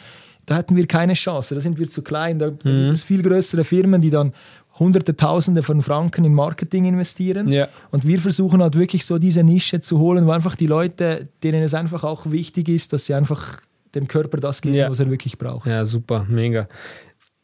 da 0.46 0.56
hätten 0.56 0.76
wir 0.76 0.86
keine 0.86 1.14
Chance, 1.14 1.54
da 1.54 1.60
sind 1.60 1.78
wir 1.78 1.88
zu 1.88 2.02
klein. 2.02 2.38
Da, 2.38 2.46
da 2.46 2.52
gibt 2.52 2.64
mhm. 2.64 2.90
es 2.90 3.04
viel 3.04 3.22
größere 3.22 3.64
Firmen, 3.64 4.00
die 4.00 4.10
dann 4.10 4.32
Hunderte, 4.78 5.16
Tausende 5.16 5.62
von 5.62 5.82
Franken 5.82 6.24
in 6.24 6.34
Marketing 6.34 6.84
investieren. 6.84 7.48
Ja. 7.48 7.68
Und 7.92 8.06
wir 8.06 8.18
versuchen 8.18 8.60
halt 8.60 8.76
wirklich 8.76 9.06
so 9.06 9.18
diese 9.18 9.44
Nische 9.44 9.80
zu 9.80 9.98
holen, 9.98 10.26
wo 10.26 10.32
einfach 10.32 10.56
die 10.56 10.66
Leute, 10.66 11.28
denen 11.42 11.62
es 11.62 11.74
einfach 11.74 12.02
auch 12.02 12.30
wichtig 12.30 12.68
ist, 12.68 12.92
dass 12.92 13.06
sie 13.06 13.14
einfach 13.14 13.60
dem 13.94 14.08
Körper 14.08 14.38
das 14.38 14.60
geben, 14.60 14.74
ja. 14.74 14.90
was 14.90 14.98
er 14.98 15.08
wirklich 15.08 15.38
braucht. 15.38 15.66
Ja, 15.66 15.84
super, 15.84 16.26
mega. 16.28 16.66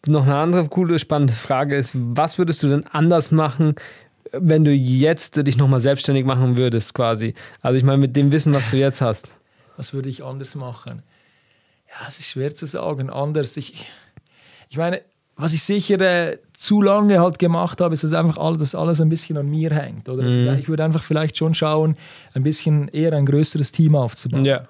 Noch 0.08 0.24
eine 0.24 0.34
andere 0.34 0.68
coole, 0.68 0.98
spannende 0.98 1.34
Frage 1.34 1.76
ist, 1.76 1.92
was 1.94 2.38
würdest 2.38 2.62
du 2.62 2.68
denn 2.68 2.84
anders 2.86 3.30
machen, 3.30 3.74
wenn 4.32 4.64
du 4.64 4.72
jetzt 4.72 5.36
dich 5.46 5.56
nochmal 5.56 5.80
selbstständig 5.80 6.24
machen 6.24 6.56
würdest, 6.56 6.94
quasi? 6.94 7.34
Also 7.62 7.78
ich 7.78 7.84
meine, 7.84 7.98
mit 7.98 8.16
dem 8.16 8.32
Wissen, 8.32 8.52
was 8.52 8.70
du 8.70 8.76
jetzt 8.76 9.00
hast. 9.00 9.28
Was 9.76 9.92
würde 9.92 10.08
ich 10.08 10.24
anders 10.24 10.54
machen? 10.54 11.02
Ja, 11.88 12.06
es 12.08 12.18
ist 12.18 12.28
schwer 12.28 12.54
zu 12.54 12.66
sagen. 12.66 13.10
Anders. 13.10 13.56
Ich, 13.56 13.86
ich 14.68 14.76
meine, 14.76 15.02
was 15.36 15.52
ich 15.52 15.62
sicher 15.62 16.00
äh, 16.00 16.38
zu 16.56 16.82
lange 16.82 17.18
halt 17.20 17.38
gemacht 17.38 17.80
habe, 17.80 17.94
ist, 17.94 18.04
dass 18.04 18.12
einfach 18.12 18.36
all, 18.36 18.56
dass 18.56 18.74
alles 18.74 19.00
ein 19.00 19.08
bisschen 19.08 19.36
an 19.38 19.48
mir 19.48 19.70
hängt. 19.70 20.08
Oder? 20.08 20.24
Also 20.24 20.38
mhm. 20.38 20.58
Ich 20.58 20.68
würde 20.68 20.84
einfach 20.84 21.02
vielleicht 21.02 21.36
schon 21.36 21.54
schauen, 21.54 21.96
ein 22.34 22.42
bisschen 22.42 22.88
eher 22.88 23.12
ein 23.14 23.26
größeres 23.26 23.72
Team 23.72 23.96
aufzubauen. 23.96 24.44
Ja. 24.44 24.66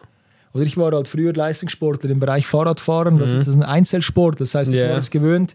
Oder 0.52 0.64
ich 0.64 0.76
war 0.76 0.92
halt 0.92 1.08
früher 1.08 1.32
Leistungssportler 1.32 2.10
im 2.10 2.20
Bereich 2.20 2.46
Fahrradfahren. 2.46 3.18
Das, 3.18 3.30
mhm. 3.30 3.36
ist, 3.36 3.48
das 3.48 3.54
ist 3.54 3.62
ein 3.62 3.68
Einzelsport. 3.68 4.40
Das 4.40 4.54
heißt, 4.54 4.70
ich 4.70 4.78
yeah. 4.78 4.90
war 4.90 4.98
es 4.98 5.10
gewöhnt, 5.10 5.54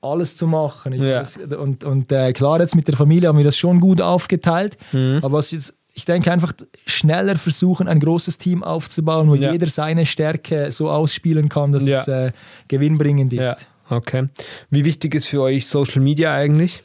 alles 0.00 0.36
zu 0.36 0.46
machen. 0.46 0.92
Ja. 0.92 1.22
und 1.58 1.84
und 1.84 2.12
äh, 2.12 2.32
klar, 2.32 2.60
jetzt 2.60 2.74
mit 2.74 2.88
der 2.88 2.96
Familie 2.96 3.28
haben 3.28 3.38
wir 3.38 3.44
das 3.44 3.56
schon 3.56 3.80
gut 3.80 4.00
aufgeteilt. 4.00 4.78
Mhm. 4.92 5.20
Aber 5.22 5.38
was 5.38 5.50
jetzt, 5.50 5.74
ich 5.94 6.04
denke 6.04 6.30
einfach 6.32 6.52
schneller 6.86 7.36
versuchen, 7.36 7.88
ein 7.88 7.98
großes 7.98 8.38
Team 8.38 8.62
aufzubauen, 8.62 9.28
wo 9.28 9.34
ja. 9.34 9.52
jeder 9.52 9.66
seine 9.66 10.06
Stärke 10.06 10.70
so 10.70 10.90
ausspielen 10.90 11.48
kann, 11.48 11.72
dass 11.72 11.86
ja. 11.86 12.00
es 12.00 12.08
äh, 12.08 12.32
gewinnbringend 12.68 13.32
ist. 13.32 13.40
Ja. 13.40 13.56
Okay. 13.96 14.28
Wie 14.70 14.84
wichtig 14.84 15.14
ist 15.14 15.26
für 15.26 15.42
euch 15.42 15.66
Social 15.66 16.02
Media 16.02 16.32
eigentlich? 16.32 16.82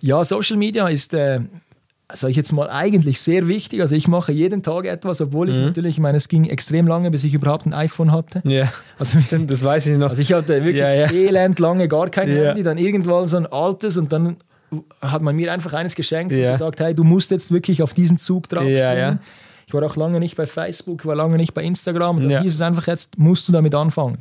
Ja, 0.00 0.22
Social 0.22 0.56
Media 0.56 0.86
ist 0.88 1.14
äh, 1.14 1.40
sage 2.12 2.30
ich 2.30 2.36
jetzt 2.36 2.52
mal, 2.52 2.70
eigentlich 2.70 3.20
sehr 3.20 3.48
wichtig. 3.48 3.82
Also 3.82 3.94
ich 3.94 4.08
mache 4.08 4.32
jeden 4.32 4.62
Tag 4.62 4.86
etwas, 4.86 5.20
obwohl 5.20 5.50
ich 5.50 5.56
mhm. 5.56 5.66
natürlich, 5.66 5.96
ich 5.96 6.00
meine, 6.00 6.16
es 6.16 6.28
ging 6.28 6.44
extrem 6.44 6.86
lange, 6.86 7.10
bis 7.10 7.22
ich 7.24 7.34
überhaupt 7.34 7.66
ein 7.66 7.74
iPhone 7.74 8.12
hatte. 8.12 8.40
Ja, 8.44 8.72
also 8.98 9.20
stimmt, 9.20 9.50
das 9.50 9.62
weiß 9.62 9.88
ich 9.88 9.98
noch. 9.98 10.10
Also 10.10 10.22
ich 10.22 10.32
hatte 10.32 10.64
wirklich 10.64 10.78
ja, 10.78 10.92
ja. 10.92 11.10
elend 11.10 11.58
lange 11.58 11.86
gar 11.86 12.08
kein 12.08 12.28
ja. 12.28 12.48
Handy, 12.48 12.62
dann 12.62 12.78
irgendwann 12.78 13.26
so 13.26 13.36
ein 13.36 13.46
altes 13.46 13.98
und 13.98 14.12
dann 14.12 14.36
hat 15.00 15.22
man 15.22 15.36
mir 15.36 15.52
einfach 15.52 15.72
eines 15.74 15.94
geschenkt 15.94 16.32
und 16.32 16.40
gesagt, 16.40 16.80
hey, 16.80 16.94
du 16.94 17.04
musst 17.04 17.30
jetzt 17.30 17.52
wirklich 17.52 17.82
auf 17.82 17.94
diesen 17.94 18.18
Zug 18.18 18.48
drauf 18.48 18.64
ja, 18.64 18.94
ja. 18.94 19.18
Ich 19.66 19.74
war 19.74 19.82
auch 19.82 19.96
lange 19.96 20.18
nicht 20.18 20.34
bei 20.34 20.46
Facebook, 20.46 21.04
war 21.04 21.14
lange 21.14 21.36
nicht 21.36 21.52
bei 21.52 21.62
Instagram 21.62 22.16
und 22.16 22.22
dann 22.22 22.30
ja. 22.30 22.40
hieß 22.40 22.54
es 22.54 22.60
einfach, 22.62 22.86
jetzt 22.86 23.18
musst 23.18 23.46
du 23.48 23.52
damit 23.52 23.74
anfangen. 23.74 24.18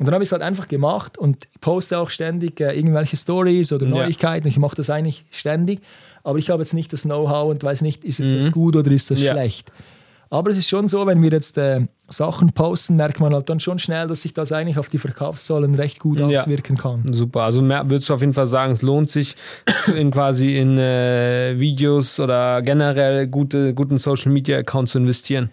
Und 0.00 0.06
dann 0.06 0.14
habe 0.14 0.24
ich 0.24 0.28
es 0.28 0.32
halt 0.32 0.42
einfach 0.42 0.66
gemacht 0.66 1.16
und 1.16 1.46
poste 1.60 1.96
auch 2.00 2.10
ständig 2.10 2.60
äh, 2.60 2.76
irgendwelche 2.76 3.16
Stories 3.16 3.72
oder 3.72 3.86
Neuigkeiten. 3.86 4.48
Ich 4.48 4.58
mache 4.58 4.74
das 4.74 4.90
eigentlich 4.90 5.24
ständig 5.30 5.80
aber 6.24 6.38
ich 6.38 6.50
habe 6.50 6.62
jetzt 6.62 6.74
nicht 6.74 6.92
das 6.92 7.02
Know-how 7.02 7.50
und 7.50 7.62
weiß 7.62 7.82
nicht, 7.82 8.04
ist 8.04 8.18
es 8.18 8.32
mhm. 8.32 8.38
das 8.38 8.52
gut 8.52 8.74
oder 8.74 8.90
ist 8.90 9.10
das 9.10 9.20
ja. 9.20 9.32
schlecht. 9.32 9.70
Aber 10.30 10.50
es 10.50 10.56
ist 10.56 10.68
schon 10.68 10.88
so, 10.88 11.06
wenn 11.06 11.22
wir 11.22 11.30
jetzt 11.30 11.56
äh, 11.58 11.86
Sachen 12.08 12.52
posten, 12.52 12.96
merkt 12.96 13.18
man 13.20 13.32
halt 13.32 13.48
dann 13.48 13.60
schon 13.60 13.78
schnell, 13.78 14.06
dass 14.06 14.22
sich 14.22 14.34
das 14.34 14.52
eigentlich 14.52 14.78
auf 14.78 14.88
die 14.88 14.98
Verkaufszahlen 14.98 15.74
recht 15.74 16.00
gut 16.00 16.20
ja. 16.20 16.40
auswirken 16.40 16.76
kann. 16.76 17.02
Super, 17.10 17.42
also 17.42 17.62
würdest 17.62 18.08
du 18.08 18.14
auf 18.14 18.20
jeden 18.20 18.34
Fall 18.34 18.46
sagen, 18.46 18.72
es 18.72 18.82
lohnt 18.82 19.08
sich 19.08 19.36
in 19.94 20.10
quasi 20.10 20.56
in 20.58 20.78
äh, 20.78 21.54
Videos 21.58 22.20
oder 22.20 22.60
generell 22.62 23.26
gute, 23.26 23.74
guten 23.74 23.96
Social 23.98 24.32
Media 24.32 24.58
Accounts 24.58 24.92
zu 24.92 24.98
investieren? 24.98 25.50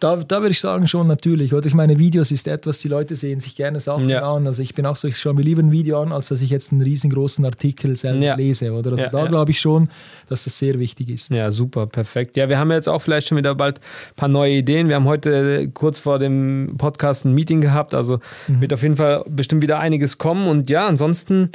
Da, 0.00 0.16
da 0.16 0.40
würde 0.40 0.52
ich 0.52 0.60
sagen, 0.60 0.86
schon 0.86 1.06
natürlich. 1.06 1.52
Oder 1.54 1.66
ich 1.66 1.74
meine, 1.74 1.98
Videos 1.98 2.30
ist 2.30 2.48
etwas, 2.48 2.78
die 2.78 2.88
Leute 2.88 3.16
sehen 3.16 3.40
sich 3.40 3.56
gerne 3.56 3.80
Sachen 3.80 4.08
ja. 4.08 4.22
an. 4.22 4.46
Also 4.46 4.62
ich 4.62 4.74
bin 4.74 4.86
auch 4.86 4.96
so, 4.96 5.08
ich 5.08 5.18
schaue 5.18 5.34
mir 5.34 5.42
lieber 5.42 5.62
ein 5.62 5.72
Video 5.72 6.00
an, 6.00 6.12
als 6.12 6.28
dass 6.28 6.40
ich 6.42 6.50
jetzt 6.50 6.72
einen 6.72 6.82
riesengroßen 6.82 7.44
Artikel 7.44 7.96
selber 7.96 8.24
ja. 8.24 8.34
lese. 8.34 8.72
Oder? 8.72 8.92
Also 8.92 9.06
da 9.10 9.26
glaube 9.26 9.50
ich 9.50 9.60
schon, 9.60 9.88
dass 10.28 10.44
das 10.44 10.58
sehr 10.58 10.78
wichtig 10.78 11.08
ist. 11.10 11.30
Ja, 11.30 11.50
super, 11.50 11.86
perfekt. 11.86 12.36
Ja, 12.36 12.48
wir 12.48 12.58
haben 12.58 12.70
jetzt 12.70 12.88
auch 12.88 13.00
vielleicht 13.00 13.28
schon 13.28 13.38
wieder 13.38 13.54
bald 13.54 13.78
ein 13.78 14.16
paar 14.16 14.28
neue 14.28 14.54
Ideen. 14.54 14.88
Wir 14.88 14.96
haben 14.96 15.06
heute 15.06 15.68
kurz 15.74 15.93
vor 15.98 16.18
dem 16.18 16.74
Podcast 16.78 17.24
ein 17.24 17.34
Meeting 17.34 17.60
gehabt. 17.60 17.94
Also 17.94 18.20
mhm. 18.48 18.60
wird 18.60 18.72
auf 18.72 18.82
jeden 18.82 18.96
Fall 18.96 19.24
bestimmt 19.28 19.62
wieder 19.62 19.78
einiges 19.78 20.18
kommen. 20.18 20.48
Und 20.48 20.70
ja, 20.70 20.86
ansonsten 20.86 21.50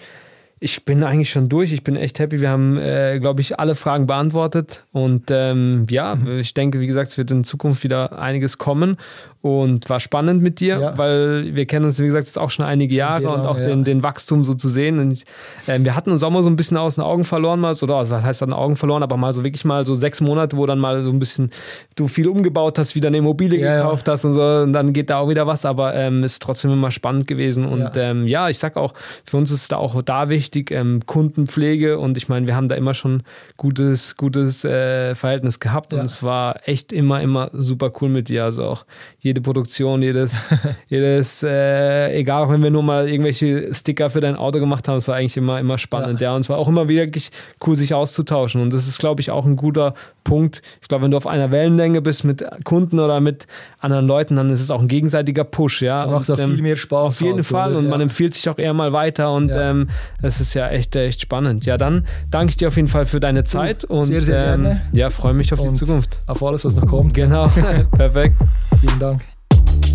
ich 0.61 0.83
bin 0.83 1.03
eigentlich 1.03 1.29
schon 1.29 1.47
durch. 1.47 1.71
Ich 1.71 1.83
bin 1.83 1.95
echt 1.95 2.19
happy. 2.19 2.41
Wir 2.41 2.49
haben, 2.49 2.77
äh, 2.77 3.19
glaube 3.19 3.39
ich, 3.39 3.59
alle 3.59 3.75
Fragen 3.75 4.07
beantwortet. 4.07 4.83
Und 4.91 5.25
ähm, 5.29 5.85
ja, 5.89 6.15
mhm. 6.15 6.39
ich 6.39 6.53
denke, 6.53 6.81
wie 6.81 6.87
gesagt, 6.87 7.11
es 7.11 7.17
wird 7.17 7.31
in 7.31 7.45
Zukunft 7.45 7.83
wieder 7.83 8.19
einiges 8.19 8.57
kommen. 8.57 8.97
Und 9.41 9.89
war 9.89 10.01
spannend 10.01 10.43
mit 10.43 10.59
dir, 10.59 10.79
ja. 10.79 10.97
weil 10.97 11.55
wir 11.55 11.65
kennen 11.65 11.85
uns, 11.85 11.97
wie 11.97 12.05
gesagt, 12.05 12.25
jetzt 12.25 12.37
auch 12.37 12.49
schon 12.49 12.65
einige 12.65 12.93
Jahre 12.93 13.23
lange, 13.23 13.37
und 13.37 13.45
auch 13.45 13.57
ja. 13.57 13.67
den, 13.67 13.85
den 13.85 14.03
Wachstum 14.03 14.43
so 14.43 14.53
zu 14.53 14.67
sehen. 14.67 14.99
Und 14.99 15.23
äh, 15.65 15.79
wir 15.81 15.95
hatten 15.95 16.11
uns 16.11 16.23
auch 16.23 16.29
mal 16.29 16.43
so 16.43 16.49
ein 16.49 16.57
bisschen 16.57 16.75
aus 16.75 16.95
den 16.95 17.05
Augen 17.05 17.23
verloren, 17.23 17.61
mal, 17.61 17.73
oder 17.81 17.95
also, 17.95 18.15
was 18.15 18.23
heißt 18.25 18.43
aus 18.43 18.49
den 18.49 18.53
Augen 18.53 18.75
verloren, 18.75 19.01
aber 19.01 19.15
mal 19.15 19.31
so 19.31 19.45
wirklich 19.45 19.63
mal 19.63 19.85
so 19.85 19.95
sechs 19.95 20.19
Monate, 20.19 20.57
wo 20.57 20.65
dann 20.65 20.79
mal 20.79 21.03
so 21.03 21.09
ein 21.09 21.19
bisschen 21.19 21.51
du 21.95 22.09
viel 22.09 22.27
umgebaut 22.27 22.77
hast, 22.77 22.95
wieder 22.95 23.07
eine 23.07 23.19
Immobilie 23.19 23.61
ja, 23.61 23.77
gekauft 23.77 24.09
hast 24.09 24.25
und 24.25 24.33
so. 24.33 24.41
Und 24.41 24.73
dann 24.73 24.91
geht 24.91 25.09
da 25.09 25.19
auch 25.19 25.29
wieder 25.29 25.47
was, 25.47 25.63
aber 25.63 25.95
ähm, 25.95 26.25
ist 26.25 26.41
trotzdem 26.41 26.71
immer 26.71 26.91
spannend 26.91 27.25
gewesen. 27.25 27.65
Und 27.65 27.91
ähm, 27.95 28.27
ja, 28.27 28.49
ich 28.49 28.57
sag 28.57 28.75
auch, 28.75 28.93
für 29.23 29.37
uns 29.37 29.51
ist 29.51 29.71
da 29.71 29.77
auch 29.77 30.01
da 30.01 30.27
wichtig, 30.27 30.48
wichtig, 30.49 30.71
ähm, 30.71 31.01
Kundenpflege 31.05 31.99
und 31.99 32.17
ich 32.17 32.27
meine, 32.27 32.47
wir 32.47 32.55
haben 32.55 32.69
da 32.69 32.75
immer 32.75 32.95
schon 32.95 33.21
gutes, 33.57 34.17
gutes 34.17 34.65
äh, 34.65 35.13
Verhältnis 35.13 35.59
gehabt 35.59 35.93
ja. 35.93 35.99
und 35.99 36.05
es 36.05 36.23
war 36.23 36.67
echt 36.67 36.91
immer, 36.91 37.21
immer 37.21 37.51
super 37.53 37.91
cool 38.01 38.09
mit 38.09 38.29
dir. 38.29 38.45
Also 38.45 38.63
auch 38.63 38.85
jede 39.19 39.41
Produktion, 39.41 40.01
jedes, 40.01 40.35
jedes, 40.87 41.43
äh, 41.43 42.15
egal 42.17 42.45
auch 42.45 42.49
wenn 42.49 42.63
wir 42.63 42.71
nur 42.71 42.81
mal 42.81 43.07
irgendwelche 43.07 43.73
Sticker 43.73 44.09
für 44.09 44.21
dein 44.21 44.35
Auto 44.35 44.59
gemacht 44.59 44.87
haben, 44.87 44.97
es 44.97 45.07
war 45.07 45.17
eigentlich 45.17 45.37
immer, 45.37 45.59
immer 45.59 45.77
spannend. 45.77 46.19
Ja. 46.19 46.29
ja. 46.29 46.35
Und 46.35 46.41
es 46.41 46.49
war 46.49 46.57
auch 46.57 46.67
immer 46.67 46.89
wirklich 46.89 47.29
cool, 47.65 47.75
sich 47.75 47.93
auszutauschen. 47.93 48.61
Und 48.61 48.73
das 48.73 48.87
ist, 48.87 48.97
glaube 48.97 49.21
ich, 49.21 49.29
auch 49.29 49.45
ein 49.45 49.55
guter 49.55 49.93
Punkt. 50.23 50.63
Ich 50.81 50.87
glaube, 50.87 51.03
wenn 51.03 51.11
du 51.11 51.17
auf 51.17 51.27
einer 51.27 51.51
Wellenlänge 51.51 52.01
bist 52.01 52.23
mit 52.23 52.43
Kunden 52.63 52.99
oder 52.99 53.19
mit 53.19 53.45
anderen 53.79 54.07
Leuten, 54.07 54.35
dann 54.35 54.49
ist 54.49 54.61
es 54.61 54.71
auch 54.71 54.81
ein 54.81 54.87
gegenseitiger 54.87 55.43
Push, 55.43 55.83
ja. 55.83 56.07
Macht 56.07 56.23
es 56.23 56.29
auch 56.31 56.39
ähm, 56.39 56.55
viel 56.55 56.63
mehr 56.63 56.75
Spaß. 56.75 57.21
Auf 57.21 57.21
jeden 57.21 57.43
Fall. 57.43 57.71
Oder? 57.71 57.79
Und 57.79 57.85
ja. 57.85 57.91
man 57.91 58.01
empfiehlt 58.01 58.33
sich 58.33 58.49
auch 58.49 58.57
eher 58.57 58.73
mal 58.73 58.93
weiter 58.93 59.31
und 59.33 59.51
ähm, 59.53 59.89
es 60.21 60.38
ist 60.39 60.53
ja 60.53 60.67
echt, 60.69 60.95
echt 60.95 61.21
spannend. 61.21 61.65
Ja, 61.65 61.77
dann 61.77 62.05
danke 62.29 62.51
ich 62.51 62.57
dir 62.57 62.67
auf 62.67 62.75
jeden 62.75 62.87
Fall 62.87 63.05
für 63.05 63.19
deine 63.19 63.43
Zeit 63.43 63.85
und 63.85 64.03
sehr, 64.03 64.21
sehr 64.21 64.53
ähm, 64.53 64.63
gerne. 64.63 64.81
ja, 64.93 65.09
freue 65.09 65.33
mich 65.33 65.53
auf 65.53 65.59
und 65.59 65.71
die 65.71 65.73
Zukunft. 65.73 66.21
Auf 66.27 66.43
alles, 66.43 66.65
was 66.65 66.75
noch 66.75 66.85
kommt. 66.85 67.13
Genau. 67.13 67.47
Perfekt. 67.91 68.35
Vielen 68.81 68.99
Dank. 68.99 69.21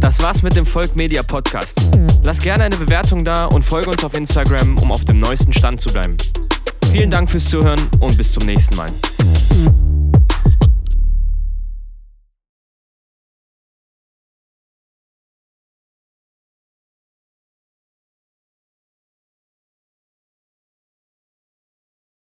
Das 0.00 0.22
war's 0.22 0.42
mit 0.42 0.54
dem 0.54 0.66
Volk 0.66 0.96
Media 0.96 1.22
Podcast. 1.22 1.80
Lass 2.24 2.40
gerne 2.40 2.64
eine 2.64 2.76
Bewertung 2.76 3.24
da 3.24 3.46
und 3.46 3.64
folge 3.64 3.90
uns 3.90 4.04
auf 4.04 4.14
Instagram, 4.16 4.76
um 4.78 4.92
auf 4.92 5.04
dem 5.04 5.18
neuesten 5.18 5.52
Stand 5.52 5.80
zu 5.80 5.92
bleiben. 5.92 6.16
Vielen 6.92 7.10
Dank 7.10 7.30
fürs 7.30 7.46
Zuhören 7.46 7.80
und 8.00 8.16
bis 8.16 8.32
zum 8.32 8.44
nächsten 8.44 8.76
Mal. 8.76 8.88